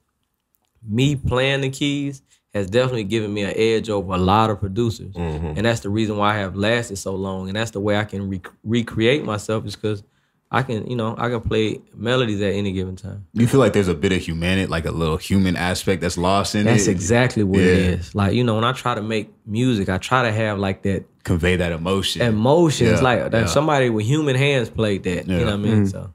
[0.87, 2.20] me playing the keys
[2.57, 5.55] has definitely given me an edge over a lot of producers, Mm-hmm.
[5.57, 7.49] and that's the reason why I have lasted so long.
[7.49, 10.03] And that's the way I can re- recreate myself is because
[10.51, 13.27] I can, you know, I can play melodies at any given time.
[13.33, 16.55] You feel like there's a bit of humanity, like a little human aspect that's lost
[16.55, 16.87] in That's it.
[16.87, 17.90] That's exactly what it Yeah.
[17.97, 18.14] is.
[18.14, 21.05] Like you know, when I try to make music, I try to have like that
[21.25, 22.23] Convey that emotion.
[22.23, 23.47] emotions Yeah, like that yeah.
[23.47, 25.27] somebody with human hands played that.
[25.27, 25.87] You know what I mean?
[25.88, 26.12] So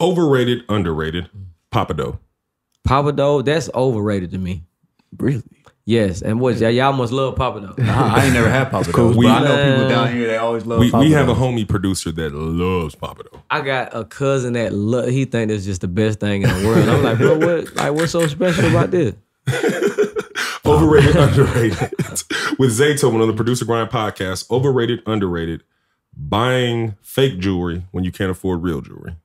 [0.00, 1.28] Overrated, underrated.
[1.72, 2.18] Pappadeaux.
[2.84, 4.64] Papa Doe, that's overrated to me.
[5.18, 5.42] really?
[5.84, 7.76] Yes, and what y'all- y'all must love Pappadeaux.
[7.76, 10.64] Nah, I ain't never had Pappadeaux's, We- but I know people down here that always
[10.64, 13.40] love We, Papa we have a homie producer that loves Pappadeaux.
[13.50, 16.66] I got a cousin that lo- he think that's just the best thing in the
[16.68, 16.88] world.
[16.88, 17.74] I'm like, bro, what?
[17.74, 19.14] Like, what's so special about this?
[20.64, 21.78] Overrated, underrated.
[22.58, 24.48] With Zaytoven on the Producer Grind podcast.
[24.50, 25.64] Overrated, underrated.
[26.16, 29.16] Buying fake jewelry when you can't afford real jewelry.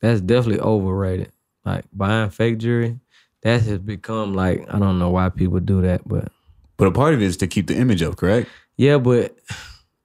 [0.00, 1.32] That's definitely overrated.
[1.66, 2.98] Like buying fake jewelry,
[3.42, 6.30] that has become like I don't know why people do that, but
[6.76, 8.48] But a part of it is to keep the image up, correct?
[8.76, 9.36] Yeah, but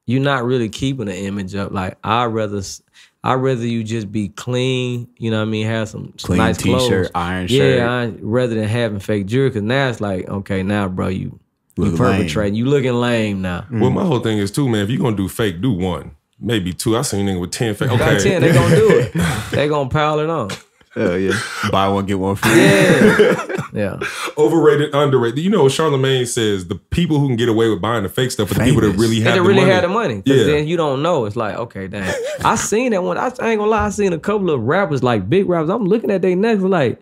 [0.06, 1.72] you're not really keeping the image up.
[1.72, 2.82] Like I rather, s-
[3.24, 5.08] I rather you just be clean.
[5.18, 5.66] You know what I mean?
[5.68, 7.12] Have some, some Clean nice t-shirt, clothes.
[7.16, 7.82] iron yeah, shirt.
[7.82, 9.50] I, rather than having fake jewelry.
[9.50, 11.40] Because now it's like, okay, now bro, you
[11.78, 12.18] you Look lame.
[12.20, 12.56] perpetrating.
[12.56, 13.66] You looking lame now.
[13.72, 14.84] Well, my whole thing is too, man.
[14.84, 16.98] If you're gonna do fake, do one, maybe two.
[16.98, 17.92] I seen nigga with ten fake.
[17.92, 19.14] Okay, ten, they gonna do it.
[19.52, 20.50] they gonna pile it on.
[20.94, 21.40] Hell yeah.
[21.72, 22.52] Buy one, get one free.
[22.52, 24.00] Yeah, yeah.
[24.38, 25.40] overrated, underrated.
[25.40, 28.52] You know, Charlemagne says the people who can get away with buying the fake stuff
[28.52, 29.72] are the people that really And have they the really money.
[29.72, 30.16] had the money.
[30.22, 30.44] Cause Yeah.
[30.44, 31.24] then you don't know.
[31.26, 32.12] It's like, okay, dang.
[32.44, 33.18] I seen that one.
[33.18, 35.70] I, I ain't gonna lie, I seen a couple of rappers, like big rappers.
[35.70, 37.00] I'm looking at their necks like,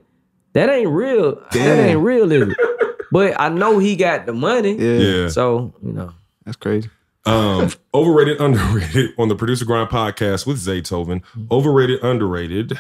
[0.54, 1.42] that ain't real.
[1.52, 2.58] That ain't real, is it?
[3.12, 4.74] But I know he got the money.
[4.76, 4.98] Yeah.
[5.24, 5.28] Yeah.
[5.30, 6.14] So, you know.
[6.46, 6.92] That's crazy.
[7.26, 11.24] Um, overrated, underrated on the Producer Grind podcast with Zaytoven.
[11.50, 12.78] Overrated, underrated.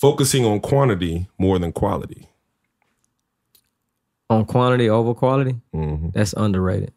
[0.00, 2.26] Focusing on quantity more than quality.
[4.30, 6.12] On quantity over quality, Mhm.
[6.14, 6.92] that's underrated.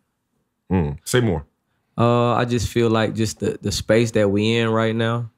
[0.72, 0.98] Mm.
[1.04, 1.46] Say more.
[1.98, 5.30] Uh, I just feel like just the, the space that we in right now,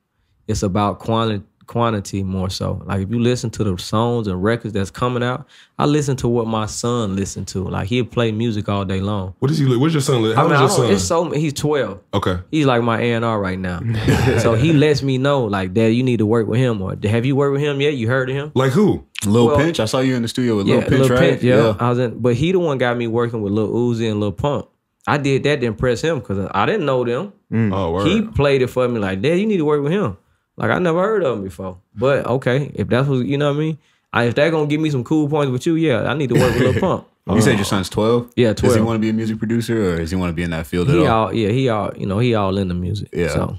[0.48, 2.82] it's about quantity quantity more so.
[2.86, 5.48] Like if you listen to the songs and records that's coming out,
[5.80, 7.64] I listen to what my son listen to.
[7.64, 9.36] Like he'll play music all day long.
[9.40, 9.66] What is he?
[9.66, 10.24] li- What's your son?
[10.24, 10.94] li- How I mean, old I is your don't, son?
[10.96, 12.00] it's so he's twelve.
[12.14, 12.38] okay.
[12.52, 13.80] He's like my A and R right now.
[14.40, 17.26] so he lets me know, like, Dad, you need to work with him, or have
[17.26, 17.96] you worked with him yet?
[17.96, 18.52] You heard of him?
[18.56, 19.06] Like who?
[19.26, 19.80] Lil Well- Pinch.
[19.80, 21.20] I saw you in the studio with Yeah, Lil Pinch, Lil right?
[21.32, 21.76] Pinch, yeah.
[21.80, 24.32] I was in, but he the one got me working with Lil Uzi and Lil
[24.32, 24.68] Pump.
[25.08, 27.32] I did that to impress him because I didn't know them.
[27.52, 27.72] Mm.
[27.76, 28.08] Oh, word.
[28.08, 30.18] He played it for me like, Dad, you need to work with him.
[30.58, 31.78] Like I never heard of him before.
[31.96, 33.78] But okay, if that's what you know what I mean.
[34.14, 36.36] I, if that gonna give me some cool points with you, yeah, I need to
[36.40, 37.08] work with Lil Pump.
[37.28, 38.34] You said your son's 12?
[38.36, 38.74] Yeah, twelve.
[38.74, 40.52] Does he want to be a music producer or does he want to be in
[40.52, 41.26] that field at He all?
[41.26, 43.10] all yeah, he all you know, he all in the music.
[43.12, 43.30] Yeah.
[43.30, 43.58] So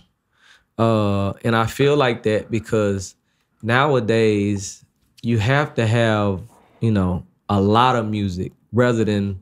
[0.78, 3.16] uh and I feel like that because
[3.60, 4.84] nowadays
[5.22, 6.40] you have to have,
[6.80, 9.40] you know, a lot of music rather than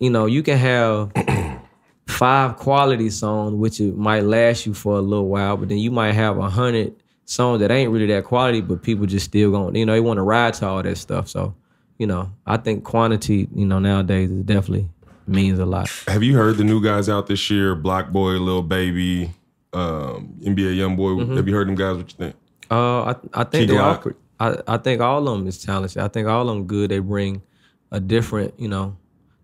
[0.00, 1.12] you know, you can have
[2.18, 5.92] five quality songs, which it might last you for a little while, but then you
[5.92, 6.92] might have a hundred
[7.26, 10.18] songs that ain't really that quality, but people just still going, you know, they want
[10.18, 11.28] to ride to all that stuff.
[11.28, 11.54] So,
[11.96, 14.88] you know, I think quantity, you know, nowadays is definitely
[15.28, 15.88] means a lot.
[16.08, 17.76] Have you heard the new guys out this year?
[17.76, 19.30] BlocBoy, Lil Baby,
[19.72, 21.10] um, NBA Young Boy.
[21.10, 21.36] Mm-hmm.
[21.36, 21.98] Have you heard them guys?
[21.98, 22.36] What you think?
[22.68, 24.02] Uh, I I think Key they all.
[24.40, 26.02] I I think all of them is talented.
[26.02, 26.90] I think all of them good.
[26.90, 27.42] They bring
[27.92, 28.96] a different, you know,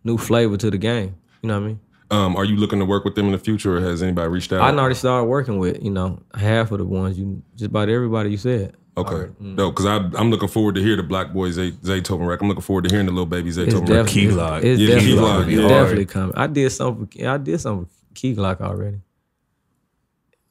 [0.02, 1.14] new flavor to the game.
[1.40, 1.80] You know what I mean?
[2.10, 4.52] Um, are you looking to work with them in the future, or has anybody reached
[4.52, 4.60] out?
[4.60, 8.30] I already started working with, you know, half of the ones you just about everybody
[8.30, 8.74] you said.
[8.96, 12.42] Okay, no, because I'm looking forward to hear the BlocBoy Zay, Zaytoven record.
[12.42, 13.86] I'm looking forward to hearing the little Baby It's Zaytoven record.
[13.86, 14.62] definitely Key Glock.
[14.64, 16.34] It's Yeah, definitely, Key Glock, it's definitely coming.
[16.36, 17.26] I did something.
[17.26, 19.00] I did something with Key Glock already.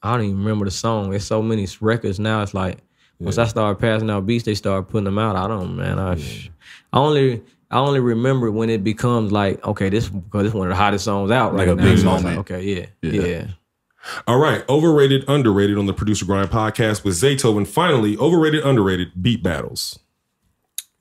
[0.02, 1.08] I don't even remember the song.
[1.10, 2.42] There's so many records now.
[2.42, 2.78] It's like
[3.18, 5.36] once I started passing out beats, they started putting them out.
[5.36, 5.98] I don't, man.
[5.98, 6.12] I,
[6.92, 10.70] I only, I only remember when it becomes like, okay, this because it's one of
[10.70, 11.82] the hottest songs out Like right a now.
[11.84, 12.24] big So it's moment.
[12.24, 13.22] Like, okay, yeah, Yeah.
[13.26, 13.46] yeah.
[14.26, 17.66] All right, overrated, underrated on the Producer Grind podcast with Zaytoven.
[17.66, 19.98] Finally, overrated, underrated beat battles.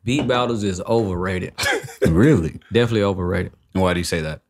[0.05, 1.53] Beat battles is overrated.
[2.07, 2.59] really?
[2.71, 3.51] Definitely overrated.
[3.73, 4.41] And why do you say that?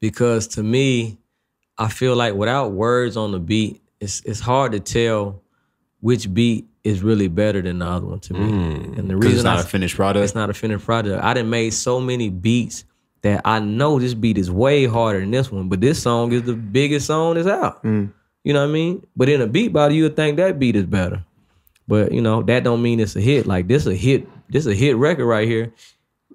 [0.00, 1.18] because to me,
[1.76, 5.42] I feel like without words on the beat, it's it's hard to tell
[6.00, 8.40] which beat is really better than the other one to me.
[8.40, 8.98] Hmm.
[8.98, 10.24] And the reason it's not I, a finished product?
[10.24, 11.22] it's not a finished product.
[11.22, 12.84] I done made so many beats
[13.22, 16.42] that I know this beat is way harder than this one, but this song is
[16.44, 17.80] the biggest song that's out.
[17.80, 18.06] Hmm.
[18.44, 19.06] You know what I mean?
[19.16, 21.24] But in a beat body, you would think that beat is better.
[21.86, 23.46] But you know that don't mean it's a hit.
[23.46, 24.28] Like this is a hit.
[24.50, 25.72] This is a hit record right here,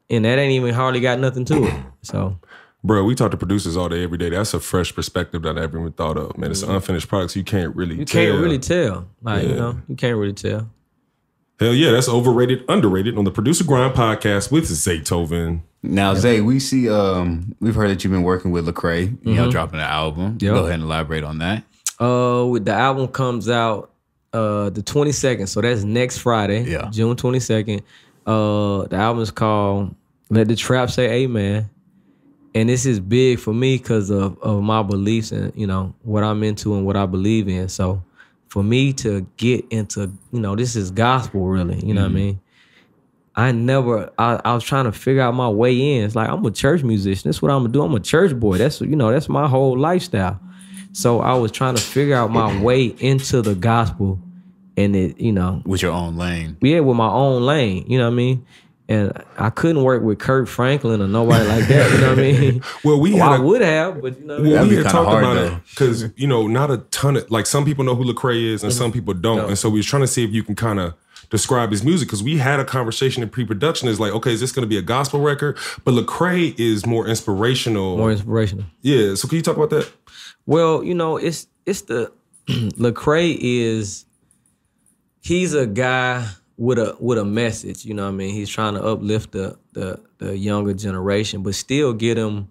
[0.09, 1.73] and that ain't even hardly got nothing to it.
[2.01, 2.37] So
[2.83, 4.29] Bro, we talk to producers all day, every day.
[4.29, 6.51] That's a fresh perspective that I never even thought of, man.
[6.51, 7.33] It's an unfinished products.
[7.33, 7.99] so you can't really Mm-hmm.
[8.01, 8.25] you tell.
[8.31, 9.07] can't really tell.
[9.21, 10.69] Like you know, you can't really tell.
[11.59, 15.61] Hell yeah, that's overrated, underrated on the Producer Grind podcast with Zaytoven.
[15.81, 19.51] Now, Zay, we see, um, we've heard that you've been working with Lecrae, you know,
[19.51, 20.37] dropping an album.
[20.37, 20.45] Mm-hmm.
[20.45, 20.53] Yep.
[20.53, 21.63] Go ahead and elaborate on that.
[21.99, 23.91] Uh, with the album comes out
[24.33, 26.89] uh the 22nd, so that's next Friday, Yeah.
[26.91, 27.81] June 22nd.
[28.25, 29.93] Uh, the album is called
[30.29, 31.69] "Let the Trap Say Amen,"
[32.55, 36.23] and this is big for me because of of my beliefs and you know what
[36.23, 37.69] I'm into and what I believe in.
[37.69, 38.03] So,
[38.47, 41.83] for me to get into, you know, this is gospel, really.
[41.85, 42.15] You know what I mm-hmm.
[42.15, 42.39] mean?
[43.35, 44.11] I never.
[44.17, 46.03] I, I was trying to figure out my way in.
[46.03, 47.29] It's like I'm a church musician.
[47.29, 47.83] That's what I'm gonna do.
[47.83, 48.57] I'm a church boy.
[48.57, 49.11] That's you know.
[49.11, 50.39] That's my whole lifestyle.
[50.91, 54.19] So I was trying to figure out my way into the gospel,
[54.77, 56.57] and it, you know, With your own lane.
[56.61, 57.85] yeah, with my own lane.
[57.87, 58.45] You know what I mean?
[58.93, 61.91] And I couldn't work with Kirk Franklin or nobody like that.
[61.91, 62.61] You know what I mean?
[62.83, 64.53] Well, we Well, had I a- would have, but you know, what I mean?
[64.53, 65.45] Well, we had talked about though.
[65.55, 68.63] it because you know not a ton of like some people know who Lecrae is
[68.63, 68.77] and mm-hmm.
[68.77, 70.93] some people don't, and so we was trying to see if you can kind of
[71.29, 73.87] describe his music because we had a conversation in pre-production.
[73.87, 75.57] Is like, okay, is this going to be a gospel record?
[75.83, 77.97] But Lecrae is more inspirational.
[77.97, 78.65] more inspirational.
[78.81, 79.15] yeah.
[79.15, 79.91] So can you talk about that?
[80.45, 82.11] Well, you know, it's it's the
[82.47, 84.05] Lecrae is
[85.21, 87.85] he's a guy with a with a message.
[87.85, 91.55] You know, what I mean, he's trying to uplift the the the younger generation, but
[91.55, 92.49] still get them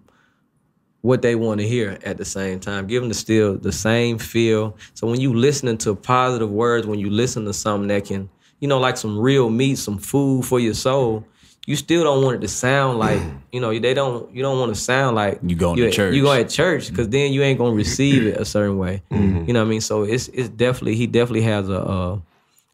[1.01, 2.87] what they want to hear at the same time.
[2.87, 4.77] Give them the still the same feel.
[4.93, 8.29] So when you listening to positive words, when you listen to something that can,
[8.61, 11.25] you know, like some real meat, some food for your soul.
[11.65, 14.33] You still don't want it to sound like, you know, they don't.
[14.35, 16.13] You don't want to sound like You going to church.
[16.13, 19.01] You go at church because then you ain't gonna receive it a certain way.
[19.11, 19.47] Mm-hmm.
[19.47, 19.81] You know what I mean?
[19.81, 22.21] So it's it's definitely he definitely has a a,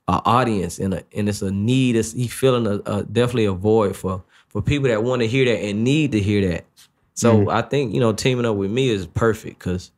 [0.09, 1.95] a audience and a, and it's a need.
[1.95, 5.45] It's, he feeling a, a definitely a void for for people that want to hear
[5.45, 6.65] that and need to hear that.
[7.13, 7.49] So Mm-hmm.
[7.49, 9.91] I think you know teaming up with me is perfect because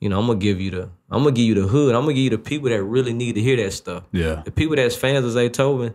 [0.00, 1.94] you know I'm gonna give you the I'm gonna give you the hood.
[1.94, 4.04] I'm gonna give you the people that really need to hear that stuff.
[4.12, 4.42] Yeah.
[4.44, 5.94] The people that's fans of Zaytoven,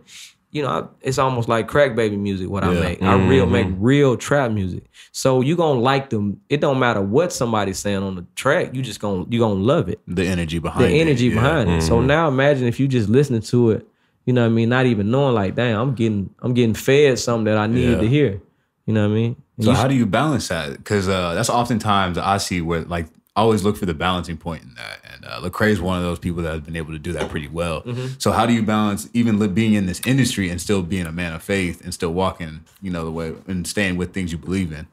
[0.52, 2.48] you know, I, it's almost like crack baby music.
[2.50, 2.80] What I Yeah.
[2.80, 4.84] make, I real make real trap music.
[5.12, 6.40] So you gonna like them.
[6.48, 8.74] It don't matter what somebody's saying on the track.
[8.74, 10.00] You just gonna you gonna love it.
[10.08, 11.34] The energy behind The it, energy yeah.
[11.34, 11.82] behind it.
[11.82, 13.86] So now imagine if you just listening to it.
[14.26, 14.68] You know what I mean?
[14.68, 18.00] Not even knowing like, damn, I'm getting I'm getting fed something that I needed Yeah.
[18.00, 18.42] to hear.
[18.86, 19.36] You know what I mean?
[19.56, 20.76] And So how do you balance that?
[20.76, 24.62] Because uh, that's oftentimes I see where like I always look for the balancing point
[24.64, 26.98] in that, and uh, Lecrae is one of those people that has been able to
[26.98, 27.82] do that pretty well.
[27.82, 28.14] Mm-hmm.
[28.18, 31.12] So how do you balance even li- being in this industry and still being a
[31.12, 34.38] man of faith and still walking, you know, the way and staying with things you
[34.38, 34.86] believe in?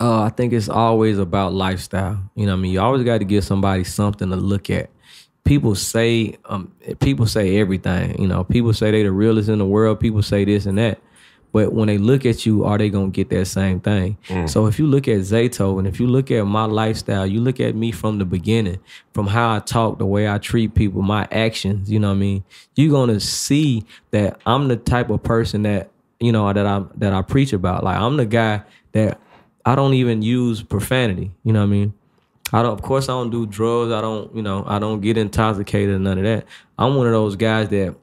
[0.00, 2.18] Uh, I think it's always about lifestyle.
[2.34, 2.72] You know what I mean?
[2.72, 4.90] You always got to give somebody something to look at.
[5.44, 8.44] People say um people say everything, you know.
[8.44, 11.00] People say they the realest in the world, people say this and that.
[11.54, 14.18] But when they look at you, are they gonna get that same thing?
[14.26, 14.50] Mm.
[14.50, 17.60] So if you look at Zato and if you look at my lifestyle, you look
[17.60, 18.80] at me from the beginning,
[19.12, 22.18] from how I talk, the way I treat people, my actions, you know what I
[22.18, 22.44] mean?
[22.74, 27.12] You're gonna see that I'm the type of person that, you know, that I that
[27.12, 27.84] I preach about.
[27.84, 29.20] Like I'm the guy that
[29.64, 31.30] I don't even use profanity.
[31.44, 31.94] You know what I mean?
[32.52, 32.72] I don't.
[32.72, 33.92] Of course, I don't do drugs.
[33.92, 34.34] I don't.
[34.34, 36.00] You know, I don't get intoxicated.
[36.00, 36.46] None of that.
[36.76, 37.94] I'm one of those guys that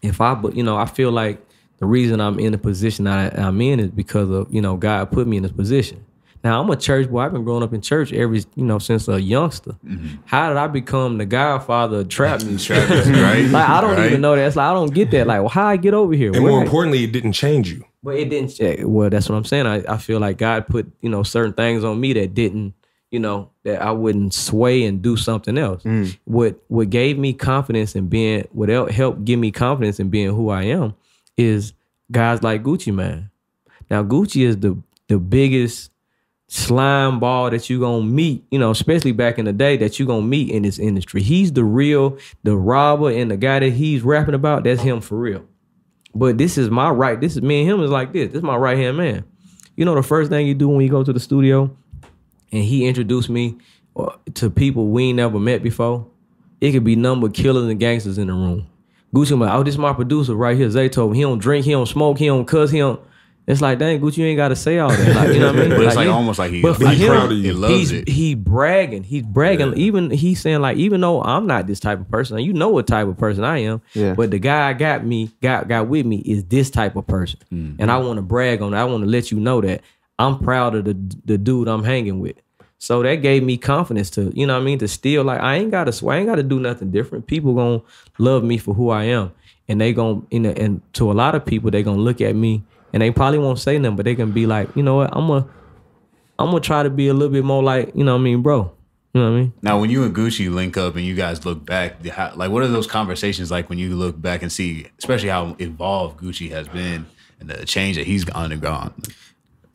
[0.00, 1.44] if I, but you know, I feel like
[1.78, 5.10] the reason I'm in the position I, I'm in is because of you know God
[5.10, 6.04] put me in this position.
[6.44, 7.20] Now I'm a church boy.
[7.20, 9.72] I've been growing up in church every you know since a youngster.
[9.84, 10.16] Mm-hmm.
[10.26, 12.76] How did I become the Godfather of trap music?
[12.88, 13.44] right?
[13.50, 14.06] like I don't Right?
[14.06, 14.46] even know that.
[14.46, 15.26] It's like I don't get that.
[15.26, 16.32] Like, well, how I get over here?
[16.32, 17.84] And Where more I- importantly, it didn't change you.
[18.02, 18.50] but it didn't.
[18.50, 18.80] Change.
[18.80, 19.66] Eh, well, that's what I'm saying.
[19.66, 22.74] I, I feel like God put you know certain things on me that didn't,
[23.10, 25.82] you know, that I wouldn't sway and do something else.
[25.82, 26.16] Mm.
[26.24, 30.50] What what gave me confidence in being, what helped give me confidence in being who
[30.50, 30.94] I am,
[31.38, 31.72] is
[32.12, 33.30] guys like Gucci Mane.
[33.90, 35.90] Now Gucci is the the biggest
[36.48, 40.06] slime ball that you gonna meet, you know, especially back in the day that you
[40.06, 41.22] gonna meet in this industry.
[41.22, 45.18] He's the real, the robber and the guy that he's rapping about, that's him for
[45.18, 45.44] real.
[46.14, 47.20] But this is my right.
[47.20, 48.28] This is me and him is like this.
[48.28, 49.24] This is my right hand man.
[49.76, 51.74] You know the first thing you do when you go to the studio,
[52.50, 53.56] and he introduced me
[53.94, 56.06] uh, to people we ain't never met before.
[56.60, 58.66] It could be number killers and gangsters in the room.
[59.14, 60.68] Gucci like, oh, this is my producer right here.
[60.68, 61.14] Zayto.
[61.14, 63.00] He don't drink, he don't smoke, he don't cuss, he don't.
[63.46, 65.16] It's like, dang, Gucci, you ain't got to say all that.
[65.16, 65.70] Like, you know what I mean?
[65.70, 67.44] But it's like he- almost like he- but for him, proud of you.
[67.44, 68.06] He loves he's, it.
[68.06, 69.04] He bragging.
[69.04, 69.74] He's bragging.
[69.74, 72.86] Even he's saying like, even though I'm not this type of person, you know what
[72.86, 73.80] type of person I am.
[73.94, 74.12] Yeah.
[74.12, 77.40] But the guy I got me, got got with me is this type of person,
[77.50, 77.80] mm-hmm.
[77.80, 78.76] and I want to brag on it.
[78.76, 79.80] I want to let you know that
[80.18, 82.36] I'm proud of the the dude I'm hanging with.
[82.78, 85.56] So that gave me confidence to, you know what I mean, to still like I
[85.56, 87.26] ain't gotta I ain't gotta do nothing different.
[87.26, 87.82] People gonna
[88.18, 89.32] love me for who I am.
[89.68, 92.34] And they gonna you know, and to a lot of people, they gonna look at
[92.34, 92.62] me
[92.92, 95.26] and they probably won't say nothing, but they can be like, you know what, I'm
[95.26, 95.46] gonna
[96.38, 98.42] I'm gonna try to be a little bit more like, you know what I mean,
[98.42, 98.72] bro.
[99.12, 99.52] You know what I mean?
[99.62, 102.62] Now, when you and Gucci link up and you guys look back, how, like what
[102.62, 106.68] are those conversations like when you look back and see, especially how evolved Gucci has
[106.68, 107.06] been
[107.40, 108.94] and the change that he's undergone?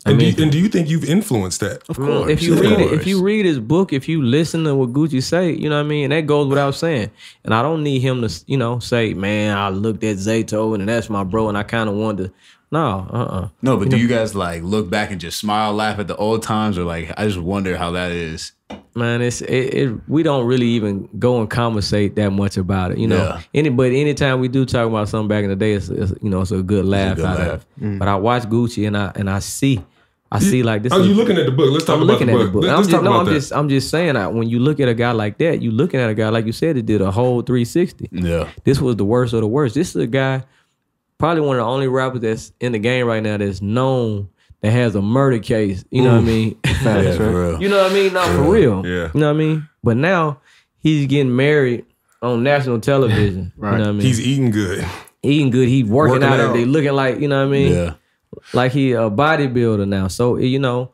[0.05, 1.87] And, do you, and do you think you've influenced that?
[1.89, 4.75] Of Well, if you read it, if you read his book, if you listen to
[4.75, 7.09] what Gucci say, you know what I mean, and that goes without saying.
[7.45, 10.87] And I don't need him to, you know, say, "Man, I looked at Zayto and
[10.89, 12.33] that's my bro," and I kind of wanted to.
[12.71, 15.99] No, uh, uh No, but do you guys like look back and just smile, laugh
[15.99, 18.51] at the old times, or like I just wonder how that is?
[18.95, 20.09] man, it's it, it.
[20.09, 23.17] We don't really even go and conversate that much about it, you know.
[23.17, 23.41] Yeah.
[23.53, 26.29] Any, but anytime we do talk about something back in the day, it's, it's you
[26.29, 27.39] know, it's a good laugh good laugh.
[27.39, 27.99] of it.
[27.99, 29.83] But I watch Gucci and I and I see,
[30.33, 30.91] I see like this.
[30.91, 31.71] Oh, is- you looking at the book?
[31.71, 32.45] Let's talk I'm about looking the at book.
[32.47, 32.63] the book.
[32.63, 33.33] Let- I'm just, talk no, about I'm that.
[33.33, 35.99] just, I'm just saying that when you look at a guy like that, you looking
[35.99, 38.09] at a guy like you said that did a whole 360.
[38.11, 39.75] Yeah, This was the worst of the worst.
[39.75, 40.43] This is a guy,
[41.17, 44.29] probably one of the only rappers that's in the game right now that's known
[44.61, 45.83] that has a murder case.
[45.91, 46.57] You know what I mean?
[46.65, 47.61] yeah, for real.
[47.61, 48.13] you know what I mean?
[48.13, 48.85] Not for real.
[48.85, 49.11] Yeah.
[49.13, 49.69] You know what I mean?
[49.83, 50.39] But now
[50.79, 51.85] he's getting married
[52.21, 53.51] on national television.
[53.57, 54.01] You know what I mean?
[54.01, 54.85] He's eating good.
[55.21, 55.67] eating good.
[55.67, 56.45] He's working, Working out, out.
[56.51, 57.73] and they looking like you know what I mean?
[57.73, 57.93] Yeah,
[58.53, 60.07] like he a bodybuilder now.
[60.07, 60.91] So you know,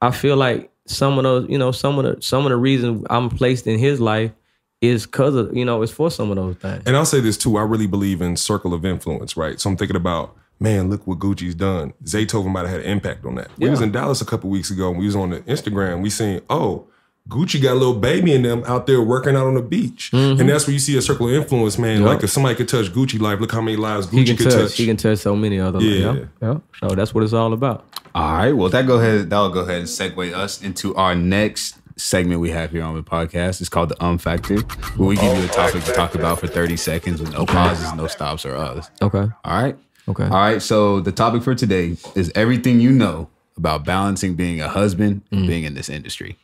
[0.00, 3.06] I feel like some of those, you know, some of the some of the reasons
[3.10, 4.32] I'm placed in his life
[4.80, 6.82] is because of you know it's for some of those things.
[6.86, 7.56] And I'll say this too.
[7.56, 9.60] I really believe in circle of influence, right?
[9.60, 11.94] So I'm thinking about, man, look what Gucci's done.
[12.04, 13.48] Zaytoven might have had an impact on that.
[13.58, 16.02] We was in Dallas a couple weeks ago and we was on the Instagram.
[16.02, 16.86] We seen, oh,
[17.28, 20.10] Gucci got a little baby in them out there working out on the beach.
[20.12, 20.40] Mm-hmm.
[20.40, 22.02] And that's where you see a circle of influence, man.
[22.02, 24.54] Like if somebody could touch Gucci life, look how many lives Gucci can could touch,
[24.54, 24.76] touch.
[24.76, 25.80] He can touch so many other.
[25.80, 26.12] Yeah.
[26.12, 26.24] Yeah.
[26.42, 26.58] yeah.
[26.80, 27.86] So that's what it's all about.
[28.14, 28.52] All right.
[28.52, 29.30] Well, that go ahead.
[29.30, 33.02] That'll go ahead and segue us into our next segment we have here on the
[33.02, 33.60] podcast.
[33.60, 34.60] It's called the Um Factor,
[34.96, 37.90] where we give you a topic to talk about for 30 seconds with no pauses,
[37.94, 38.90] no stops, or us.
[39.00, 39.26] Okay.
[39.44, 39.76] All right.
[40.08, 40.24] Okay.
[40.24, 40.60] All right.
[40.60, 45.46] So the topic for today is everything you know about balancing being a husband and
[45.46, 46.36] being in this industry.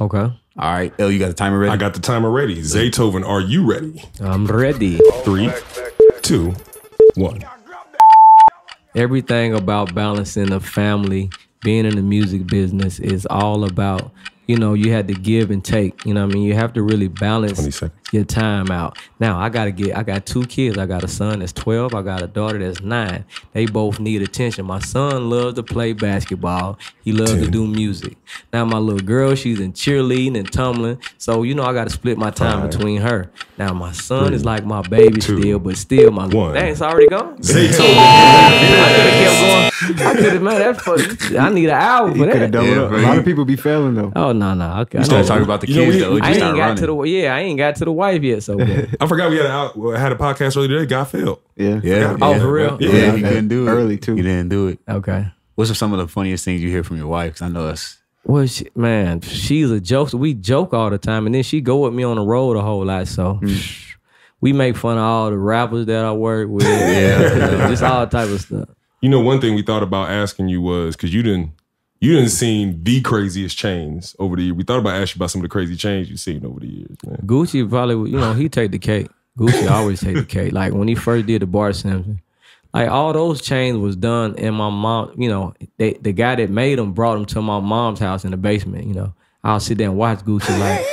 [0.00, 0.18] Okay.
[0.18, 0.92] All right.
[0.98, 1.72] El, you got the timer ready?
[1.72, 2.56] I got the timer ready.
[2.60, 4.02] Zaytoven, are you ready?
[4.20, 4.98] I'm ready.
[5.22, 5.50] Three,
[6.22, 6.54] two,
[7.14, 7.44] one.
[8.94, 11.30] everything about balancing a family,
[11.62, 14.10] being in the music business is all about,
[14.46, 16.04] you know, you had to give and take.
[16.06, 16.44] You know what I mean?
[16.44, 18.00] You have to really balance 20 seconds.
[18.12, 18.98] Your time out.
[19.18, 20.78] Now I gotta get I got two kids.
[20.78, 23.24] I got a son that's 12, I got a daughter that's nine.
[23.52, 24.64] They both need attention.
[24.66, 26.78] My son loves to play basketball.
[27.02, 28.16] He loves to do music.
[28.52, 30.98] Now my little girl, she's in cheerleading and tumbling.
[31.18, 32.70] So you know I gotta split my time Five.
[32.70, 33.30] between her.
[33.58, 35.40] Now my son is like my baby Two.
[35.40, 36.54] still, but still my One.
[36.54, 37.38] Dang, it's already gone.
[37.40, 37.96] Zaytoven.
[37.96, 40.06] I could have kept going.
[40.06, 40.58] I could have, man.
[40.58, 42.50] That's for, I need an hour for could have that.
[42.52, 44.12] doubled Yeah, A lot of people be failing though.
[44.14, 44.80] Oh no, no.
[44.82, 44.98] Okay.
[44.98, 45.28] I, Started know.
[45.28, 46.14] talking about the You know, kids though.
[46.14, 46.76] We I ain't got running.
[46.76, 47.34] to the yeah.
[47.34, 48.42] I ain't got to the wife yet.
[48.42, 48.96] So bad.
[49.00, 50.86] I forgot we had a, had a podcast earlier today.
[50.86, 51.40] God failed.
[51.56, 51.80] Yeah.
[51.82, 52.38] yeah, Oh, yeah.
[52.38, 52.76] for real?
[52.80, 53.22] Yeah, Yeah, he okay.
[53.22, 54.14] couldn't do it Early, too.
[54.14, 54.78] He didn't do it.
[54.88, 55.26] okay.
[55.56, 57.32] What's some of the funniest things you hear from your wife?
[57.34, 57.96] 'Cause I know us.
[58.24, 60.12] Well, she, man, she's a joke.
[60.12, 62.60] We joke all the time, and then she go with me on the road a
[62.60, 63.08] whole lot.
[63.08, 63.54] So hmm.
[64.40, 66.64] we make fun of all the rappers that I work with.
[66.66, 68.68] Yeah, just all type of stuff.
[69.00, 71.52] You know, one thing we thought about asking you was because you didn't
[72.00, 74.54] you didn't seen the craziest chains over the year.
[74.54, 76.96] We thought about asking about some of the crazy chains you've seen over the years,
[77.06, 77.18] man.
[77.24, 79.08] Gucci probably, you know, he take the cake.
[79.38, 80.52] Gucci always take the cake.
[80.52, 82.20] Like when he first did the Bart Simpson,
[82.72, 85.14] like all those chains was done in my mom.
[85.16, 88.30] You know, they, the guy that made them brought them to my mom's house in
[88.30, 88.86] the basement.
[88.86, 90.84] You know, I'll sit there and watch Gucci like,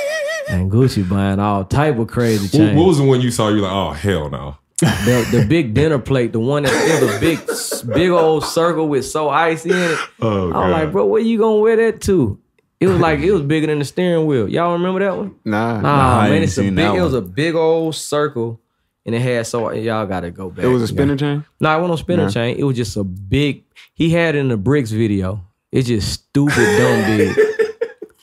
[0.48, 2.76] and Gucci buying all type of crazy chains.
[2.76, 3.48] what was the one you saw?
[3.48, 4.56] You like, oh hell no.
[4.80, 9.06] The, the big dinner plate, the one that in the big, big old circle with
[9.06, 9.98] so icy in it.
[10.20, 12.38] Oh I was like, bro, where you gonna wear that to?
[12.80, 14.48] It was like it was bigger than the steering wheel.
[14.48, 15.36] Y'all remember that one?
[15.44, 15.80] Nah.
[15.80, 16.78] Nah, I man, it's a big.
[16.94, 18.60] It was a big old circle,
[19.06, 20.64] and it had so y'all got to go back.
[20.64, 21.44] It was a spinner chain.
[21.60, 22.30] No, it wasn't no spinner Nah.
[22.30, 22.56] chain.
[22.58, 23.64] It was just a big.
[23.94, 25.46] He had in the bricks video.
[25.72, 27.36] It's just stupid dumb big.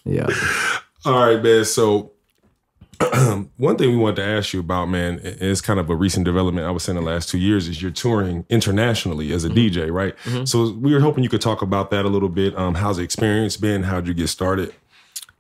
[0.03, 0.25] Yeah.
[1.05, 1.63] All right, man.
[1.63, 2.10] So
[3.57, 6.67] one thing we wanted to ask you about, man, is kind of a recent development
[6.67, 10.15] I was saying the last two years is you're touring internationally as a DJ, right?
[10.47, 12.57] So we were hoping you could talk about that a little bit.
[12.57, 13.83] Um, how's the experience been?
[13.83, 14.73] How'd you get started?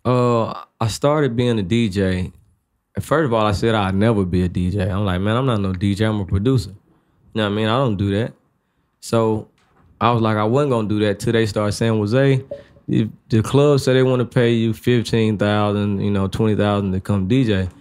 [0.03, 2.31] Uh, I started being a DJ.
[2.99, 4.89] First of all, I said I'd never be a DJ.
[4.89, 6.07] I'm like, man, I'm not no DJ.
[6.07, 6.69] I'm a producer.
[6.69, 6.75] You
[7.35, 7.67] know what I mean?
[7.67, 8.33] I don't do that.
[8.99, 9.47] So
[9.99, 12.43] I was like, I wasn't gonna do that till they started saying, "Was they?"
[12.91, 16.91] If the club said they want to pay you fifteen thousand, you know, twenty thousand
[16.91, 17.71] to come DJ.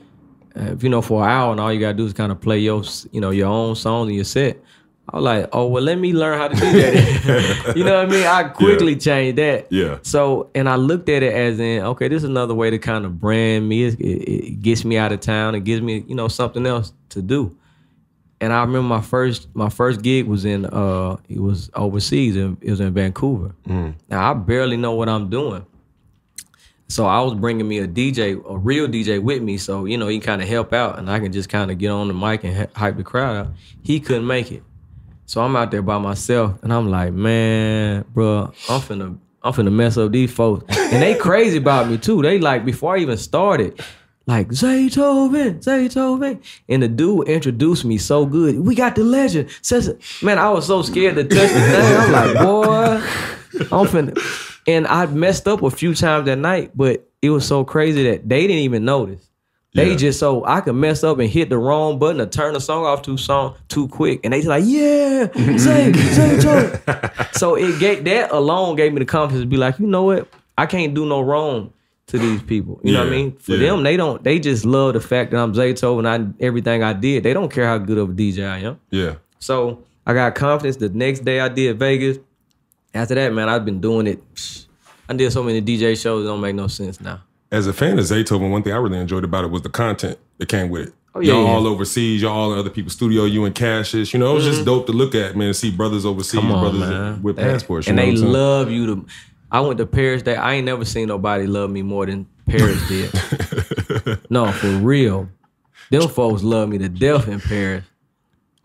[0.57, 2.41] Uh, if you know for an hour and all you gotta do is kind of
[2.41, 4.59] play your, you know, your own songs in your set.
[5.09, 7.73] I was like, oh well, let me learn how to do that.
[7.77, 8.25] you know what I mean?
[8.25, 9.67] I quickly changed that.
[9.71, 9.99] Yeah.
[10.03, 13.05] So, and I looked at it as in, okay, this is another way to kind
[13.05, 13.85] of brand me.
[13.87, 15.57] It, it, it gets me out of town.
[15.57, 17.57] It gives me, you know, something else to do.
[18.43, 22.57] And I remember my first my first gig was in uh it was overseas and
[22.63, 23.55] it was in Vancouver.
[24.09, 25.67] Now I barely know what I'm doing.
[26.89, 30.09] So I was bringing me a DJ, a real DJ with me, so you know
[30.09, 32.43] he kind of help out, and I can just kind of get on the mic
[32.43, 33.53] and hy- hype the crowd out.
[33.83, 34.65] He couldn't make it,
[35.25, 39.71] so I'm out there by myself, and I'm like, man, bro, I'm finna, I'm finna
[39.73, 42.23] mess up these folks, and they crazy about me too.
[42.23, 43.81] They like before I even started,
[44.27, 48.61] like Zaytoven, Zaytoven, and the dude introduced me so good.
[48.61, 49.49] We got the legend.
[49.63, 51.97] Says, man, I was so scared to touch the thing.
[51.97, 54.47] I'm like, boy, I'm finna.
[54.67, 58.29] And I messed up a few times that night, but it was so crazy that
[58.29, 59.27] they didn't even notice.
[59.75, 59.97] They Yeah.
[59.97, 62.85] just so I could mess up and hit the wrong button or turn the song
[62.85, 66.73] off too song too quick, and they like, yeah, say, say, Joe.
[67.33, 70.29] So it gave that alone gave me the confidence to be like, you know what,
[70.59, 71.73] I can't do no wrong
[72.11, 72.81] to these people.
[72.83, 73.37] You know what I mean?
[73.39, 73.71] For yeah.
[73.71, 74.23] them, they don't.
[74.23, 77.23] They just love the fact that I'm Zayto and I everything I did.
[77.23, 78.81] They don't care how good of a DJ I am.
[78.91, 79.17] Yeah.
[79.39, 80.77] So I got confidence.
[80.77, 82.19] The next day I did Vegas.
[82.93, 84.23] After that, man, I've been doing it.
[85.09, 86.25] I did so many DJ shows.
[86.25, 87.23] It don't make no sense now.
[87.53, 90.19] As a fan of Zaytoven, one thing I really enjoyed about it was the content
[90.39, 90.95] that came with it.
[91.13, 91.51] Oh, yeah, y'all yeah.
[91.51, 94.13] all overseas, y'all all in other people's studio, you and Cassius.
[94.13, 96.53] You know, it was just dope to look at, man, see brothers overseas, Mm-hmm.
[96.53, 97.23] On, brothers man.
[97.23, 97.89] with passports.
[97.89, 98.33] And they what I'm saying?
[98.33, 99.07] love you to.
[99.51, 100.23] I went to Paris.
[100.23, 103.11] That I ain't never seen nobody love me more than Paris did.
[104.31, 105.29] no, for real.
[105.91, 107.85] Them folks love me to death in Paris.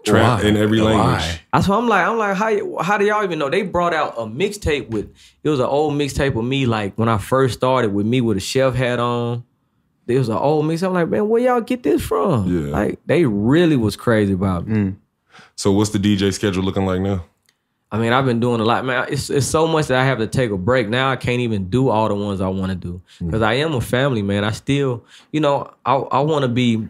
[0.06, 0.94] Trap in every Why?
[0.94, 1.42] language.
[1.52, 3.50] That's why I'm like, I'm like, how how do y'all even know?
[3.50, 5.12] They brought out a mixtape with
[5.44, 8.38] it was an old mixtape with me, like when I first started with me with
[8.38, 9.44] a chef hat on.
[10.08, 10.84] It was an old mix.
[10.84, 12.48] I'm like, man, where y'all get this from?
[12.48, 12.72] Yeah.
[12.72, 14.78] Like they really was crazy about me.
[14.78, 14.96] Mm.
[15.56, 17.26] So what's the DJ schedule looking like now?
[17.92, 19.08] I mean, I've been doing a lot, man.
[19.10, 20.90] It's it's so much that I have to take a break.
[20.90, 23.28] Now I can't even do all the ones I want to do mm.
[23.28, 24.44] because I am a family man.
[24.44, 26.88] I still, you know, I I want to be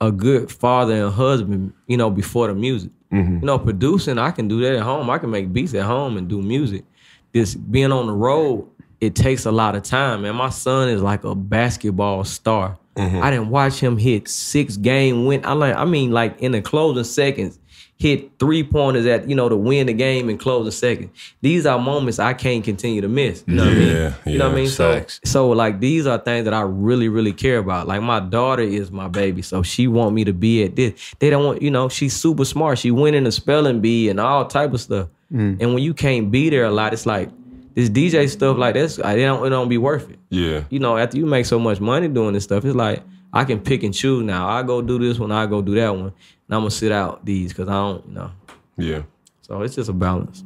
[0.00, 2.90] a good father and husband, you know, before the music.
[3.12, 3.40] Mm-hmm.
[3.40, 5.10] You know, producing, I can do that at home.
[5.10, 6.84] I can make beats at home and do music.
[7.32, 8.68] This being on the road,
[9.00, 10.24] it takes a lot of time.
[10.24, 12.78] And my son is like a basketball star.
[12.96, 13.22] Mm-hmm.
[13.22, 15.44] I didn't watch him hit six game win.
[15.44, 17.58] I like, I mean, like in the closing seconds,
[18.00, 21.10] hit three pointers at you know to win the game and close the second.
[21.42, 23.44] These are moments I can't continue to miss.
[23.46, 23.88] You know what I mean?
[23.88, 24.70] Yeah, You know what I yeah, mean?
[24.70, 25.20] So, facts.
[25.24, 27.86] so like these are things that I really, really care about.
[27.86, 31.14] Like my daughter is my baby, so she want me to be at this.
[31.18, 32.78] They don't want, you know, she's super smart.
[32.78, 35.08] She went in the spelling bee and all type of stuff.
[35.30, 35.58] Mm.
[35.60, 37.28] And when you can't be there a lot, it's like
[37.74, 38.98] this DJ stuff like this.
[38.98, 40.18] I it don't it don't be worth it.
[40.30, 40.64] Yeah.
[40.70, 43.60] You know, after you make so much money doing this stuff, it's like I can
[43.60, 44.48] pick and choose now.
[44.48, 46.12] I go do this one, I go do that one,
[46.50, 48.30] and I'm gonna sit out these because I don't, you know.
[48.76, 49.02] Yeah.
[49.40, 50.42] So it's just a balance.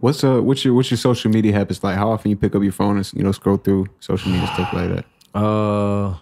[0.00, 1.94] What's uh what's your what's your social media habits like?
[1.96, 4.72] How often you pick up your phone and you know scroll through social media stuff
[4.72, 5.38] like that?
[5.38, 6.16] Uh,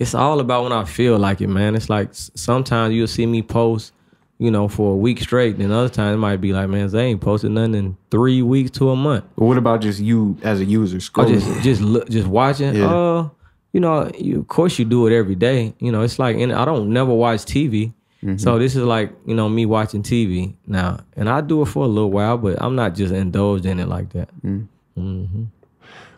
[0.00, 1.76] it's all about when I feel like it, man.
[1.76, 3.92] It's like sometimes you'll see me post,
[4.38, 5.58] you know, for a week straight.
[5.58, 8.72] Then other times it might be like, man, they ain't posted nothing in three weeks
[8.72, 9.24] to a month.
[9.36, 11.40] But what about just you as a user I scrolling?
[11.40, 12.74] just just look, just watching.
[12.74, 12.92] Yeah.
[12.92, 13.28] Uh,
[13.72, 15.72] you know, you, of course you do it every day.
[15.78, 17.92] You know, it's like, and I don't never watch TV.
[18.24, 18.38] Mm-hmm.
[18.38, 21.84] So this is like, you know, me watching TV now, and I do it for
[21.84, 24.28] a little while, but I'm not just indulged in it like that.
[24.42, 24.68] Mm.
[24.96, 25.44] Mm-hmm.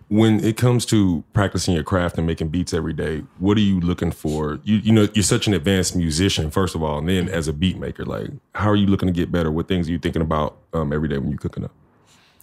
[0.08, 3.80] When it comes to practicing your craft and making beats every day, what are you
[3.80, 4.60] looking for?
[4.62, 7.54] You you know, you're such an advanced musician, first of all, and then as a
[7.54, 9.50] beat maker, like how are you looking to get better?
[9.50, 11.72] What things are you thinking about um, every day when you're cooking up?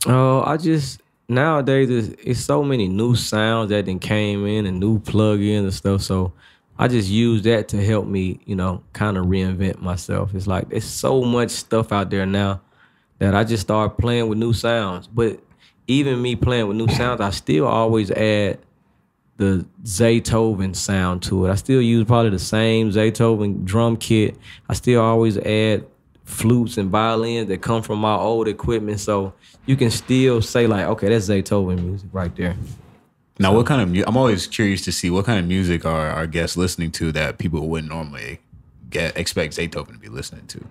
[0.08, 4.80] Oh, I just nowadays it's, it's so many new sounds that then came in and
[4.80, 6.02] new plugins and stuff.
[6.02, 6.34] So
[6.82, 10.34] I just use that to help me, you know, kind of reinvent myself.
[10.34, 12.60] It's like there's so much stuff out there now
[13.20, 15.06] that I just start playing with new sounds.
[15.06, 15.40] But
[15.86, 18.58] even me playing with new sounds, I still always add
[19.38, 21.52] the Zaytoven sound to it.
[21.52, 24.36] I still use probably the same Zaytoven drum kit.
[24.68, 25.86] I still always add
[26.24, 29.00] flutes and violins that come from my old equipment.
[29.00, 29.36] So
[29.68, 32.56] you can still say like, okay, that's Zaytoven music right there.
[33.42, 36.10] Now, what kind of mu- I'm always curious to see what kind of music are
[36.10, 38.40] our guests listening to that people wouldn't normally
[38.90, 40.64] get expect Zaytoven to be listening to.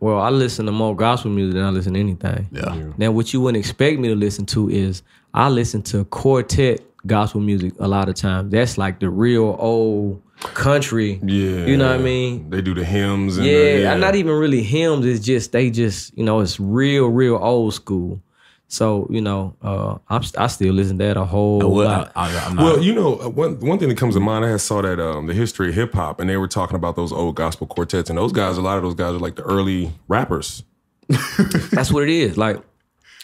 [0.00, 2.48] Well, I listen to more gospel music than I listen to anything.
[2.52, 2.92] Yeah.
[2.98, 5.02] Now, what you wouldn't expect me to listen to is
[5.34, 8.50] I listen to quartet gospel music a lot of times.
[8.52, 11.20] That's like the real old country.
[11.24, 12.50] Yeah, You know what I mean?
[12.50, 13.36] They do the hymns.
[13.38, 15.04] And Yeah, the, not even really hymns.
[15.04, 18.20] It's just they just you know it's real, real old school.
[18.70, 22.12] So you know, uh, I'm I still listen to that a whole Well, lot.
[22.14, 24.44] I, I, I'm not, Well, you know, uh, one one thing that comes to mind,
[24.44, 27.10] I saw that um, the history of hip hop, and they were talking about those
[27.10, 29.90] old gospel quartets, and those guys, a lot of those guys are like the early
[30.06, 30.64] rappers.
[31.70, 32.36] That's what it is.
[32.36, 32.62] Like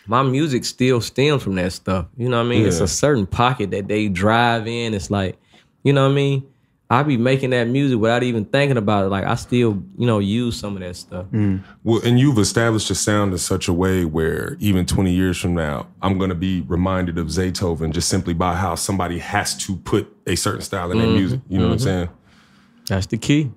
[0.07, 2.07] my music still stems from that stuff.
[2.17, 2.67] You know what I mean?
[2.67, 4.95] It's a certain pocket that they drive in.
[4.95, 5.39] It's like,
[5.83, 6.47] you know what I mean?
[6.91, 9.09] I be making that music without even thinking about it.
[9.09, 11.27] Like I still, you know, use some of that stuff.
[11.33, 11.63] Mm.
[11.83, 15.55] Well, and you've established a sound in such a way where even 20 years from
[15.55, 19.77] now, I'm going to be reminded of Zaytoven just simply by how somebody has to
[19.77, 21.17] put a certain style in their mm-hmm.
[21.17, 21.41] music.
[21.49, 21.85] You know what I'm mm-hmm.
[21.85, 22.09] saying?
[22.87, 23.51] That's the key.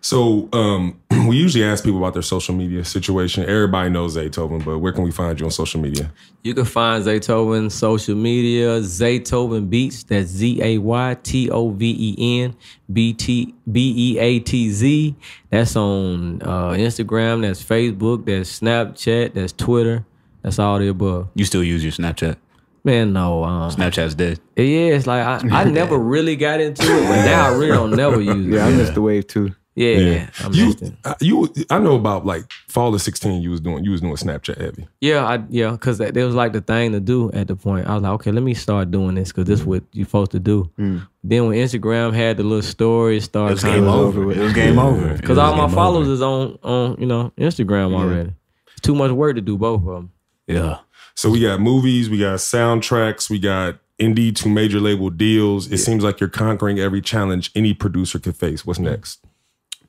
[0.00, 3.44] So um, we usually ask people about their social media situation.
[3.44, 6.12] Everybody knows Zaytoven, but where can we find you on social media?
[6.44, 10.04] You can find Zaytoven social media, Zaytoven Beats.
[10.04, 12.54] That's Z A Y T O V E N
[12.92, 15.14] B T B E A T Z.
[15.50, 17.42] That's on uh, Instagram.
[17.42, 18.24] That's Facebook.
[18.24, 19.34] That's Snapchat.
[19.34, 20.04] That's Twitter.
[20.42, 21.28] That's all the above.
[21.34, 22.36] you still use your Snapchat?
[22.84, 23.42] Man, no.
[23.44, 24.38] Um, Snapchat's dead.
[24.56, 27.90] yeah, it's like I, I never really got into it, but now I really don't
[27.96, 28.52] never use it.
[28.54, 29.54] yeah, I missed the wave too.
[29.78, 30.92] Yeah, I You, missed it.
[31.04, 33.42] uh, you, I know about like fall of 16.
[33.42, 34.88] You was doing, you was doing Snapchat heavy.
[35.00, 37.86] Yeah, I yeah, because that, that was like the thing to do at the point.
[37.86, 40.32] I was like, okay, let me start doing this because this is what you're supposed
[40.32, 40.70] to do.
[40.76, 44.32] Then when Instagram had the little stories, It was game over.
[44.32, 45.14] It was game over.
[45.14, 46.14] Because all my game followers over.
[46.14, 48.32] is on on you know Instagram already.
[48.72, 50.12] It's too much work to do both of them.
[50.46, 50.78] Yeah.
[51.14, 55.70] So we got movies, we got soundtracks, we got indie to major label deals.
[55.70, 58.64] It seems like you're conquering every challenge any producer could face.
[58.64, 59.24] What's next?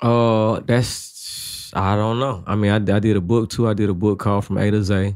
[0.01, 2.43] Uh, that's I don't know.
[2.47, 3.67] I mean, I, I did a book too.
[3.67, 5.15] I did a book called From A to Z.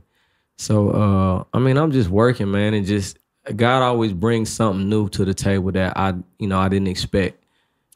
[0.58, 3.18] So uh, I mean, I'm just working, man, and just
[3.56, 7.44] God always brings something new to the table that I you know I didn't expect.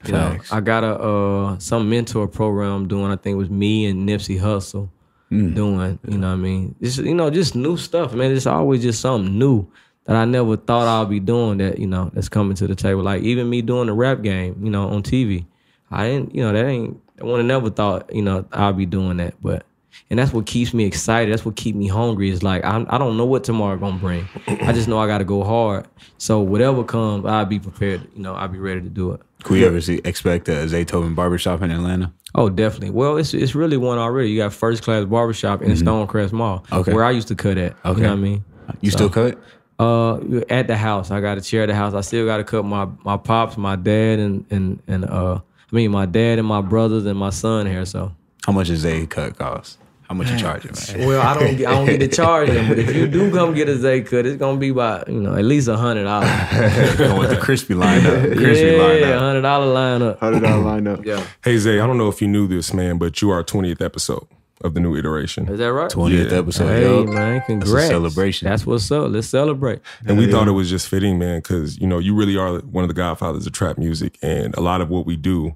[0.05, 0.51] You know, Facts.
[0.51, 3.11] I got a uh some mentor program doing.
[3.11, 4.89] I think it was me and Nipsey Hussle
[5.29, 5.99] doing.
[6.07, 6.75] You know what I mean?
[6.81, 8.31] Just you know, just new stuff, man.
[8.31, 9.67] It's always just something new
[10.05, 11.57] that I never thought I'd be doing.
[11.57, 13.03] That you know that's coming to the table.
[13.03, 15.45] Like even me doing the rap game, you know, on TV.
[15.91, 16.99] I didn't, you know, that ain't.
[17.21, 19.33] I would have never thought, you know, I'd be doing that.
[19.41, 19.65] But
[20.09, 21.33] and that's what keeps me excited.
[21.33, 22.29] That's what keeps me hungry.
[22.29, 24.27] Is like I'm, I don't know what tomorrow gonna bring.
[24.47, 25.87] I just know I got to go hard.
[26.17, 28.07] So whatever comes, I'll be prepared.
[28.15, 29.21] You know, I'll be ready to do it.
[29.43, 32.11] Could we ever see, expect a Zaytoven barbershop in Atlanta?
[32.35, 32.89] Oh, definitely.
[32.89, 34.29] Well, it's it's really one already.
[34.29, 36.93] You got first class barbershop in Stonecrest Mall, Okay.
[36.93, 37.75] where I used to cut at.
[37.85, 38.01] Okay.
[38.01, 38.45] You know what I mean?
[38.81, 39.39] You still cut?
[39.79, 41.93] Uh, at the house, I got a chair at the house.
[41.93, 45.39] I still got to cut my my pops, my dad, and and and uh,
[45.71, 47.85] I mean my dad and my brothers and my son here.
[47.85, 48.13] So
[48.45, 49.77] How much does a cut cost?
[50.09, 51.05] How much you charging, man?
[51.07, 53.53] Well, I don't get, I don't get to charge them, but if you do come
[53.53, 56.29] get a Zay cut, it's gonna be about you know at least a hundred dollars.
[56.97, 58.29] Going with the crispy lineup.
[58.29, 59.19] The crispy Yeah, lineup.
[59.19, 60.19] hundred dollar lineup.
[60.19, 61.03] Hundred dollar lineup.
[61.05, 63.81] Yeah, Hey Zay, I don't know if you knew this, man, but you are 20th
[63.81, 64.25] episode
[64.61, 65.47] of the new iteration.
[65.47, 65.89] is that right?
[65.91, 66.37] 20th Yeah.
[66.37, 66.67] episode.
[66.67, 67.03] Hey yo.
[67.05, 67.87] man, congrats!
[67.87, 68.47] celebration.
[68.47, 69.11] That's what's up.
[69.11, 69.79] Let's celebrate.
[70.05, 72.83] And we thought it was just fitting, man, because you know you really are one
[72.83, 75.55] of the godfathers of trap music, and a lot of what we do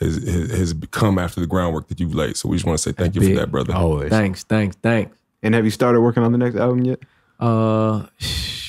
[0.00, 2.36] has has, has come after the groundwork that you've laid.
[2.36, 3.34] So we just want to say thank you Big.
[3.34, 3.74] for that, brother.
[3.74, 4.10] Always.
[4.10, 5.16] Thanks, thanks, thanks.
[5.42, 6.98] And have you started working on the next album yet?
[7.40, 8.06] Uh,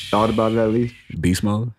[0.10, 0.96] Thought about it at least?
[1.20, 1.72] Beast mode.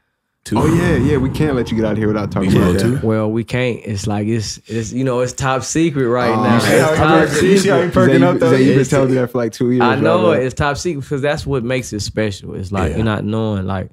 [0.49, 0.59] Two.
[0.59, 1.17] Oh yeah, yeah.
[1.19, 3.05] We can't let you get out of here without talking about Mode that.
[3.05, 3.81] well, we can't.
[3.85, 6.55] It's like it's it's you know it's top secret right Oh, now.
[6.55, 7.93] you see It's he top perk- you see how he secret.
[7.93, 8.53] perking up though?
[8.55, 9.83] You've been telling me that for like two years.
[9.83, 10.43] I know right?
[10.43, 12.55] It's top secret because that's what makes it special.
[12.55, 12.97] It's like Yeah.
[12.97, 13.91] you're not knowing, like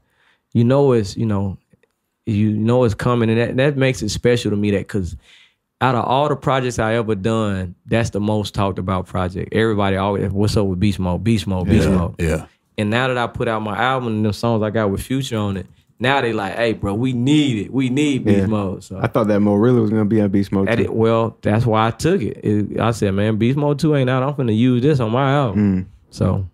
[0.54, 1.58] you know, it's you know,
[2.26, 4.72] you know it's coming, and that that makes it special to me.
[4.72, 5.16] That because
[5.82, 9.54] out of all the projects I ever done, that's the most talked about project.
[9.54, 11.22] Everybody always, what's up with Beast Mode?
[11.24, 11.96] Beast Mode, Beast Yeah.
[11.98, 12.16] Mode.
[12.18, 12.46] Yeah.
[12.78, 15.38] And now that I put out my album and the songs I got with Future
[15.38, 15.66] on it,
[16.00, 17.74] now they like, hey, bro, we need it.
[17.74, 18.46] We need Beast Yeah.
[18.48, 18.84] Mode.
[18.84, 20.68] So I thought that Mo Reala was gonna be on Beast Mode.
[20.70, 20.84] at too.
[20.86, 22.38] it, well, that's why I took it.
[22.44, 24.24] It- I said, man, Beast Mode 2 ain't out.
[24.24, 25.90] I'm finna use this on my album.
[26.10, 26.48] So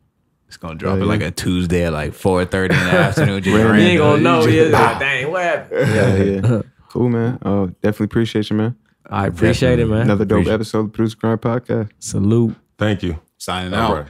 [0.47, 1.27] It's gonna drop Oh, it like yeah.
[1.27, 3.41] a Tuesday at like 4.30 in the afternoon.
[3.43, 4.45] Just you ain't gonna know.
[4.47, 5.87] You Yeah, like, dang, what happened?
[5.89, 6.15] Yeah,
[6.51, 6.61] yeah.
[6.89, 7.39] cool, man.
[7.41, 8.75] Uh, definitely appreciate you, man.
[9.09, 10.01] I appreciate it, man.
[10.01, 11.89] Another dope Appreciate episode of the Producer Grind Podcast.
[11.99, 12.55] Salute.
[12.77, 13.19] Thank you.
[13.37, 13.97] Signing All out.
[14.03, 14.07] right.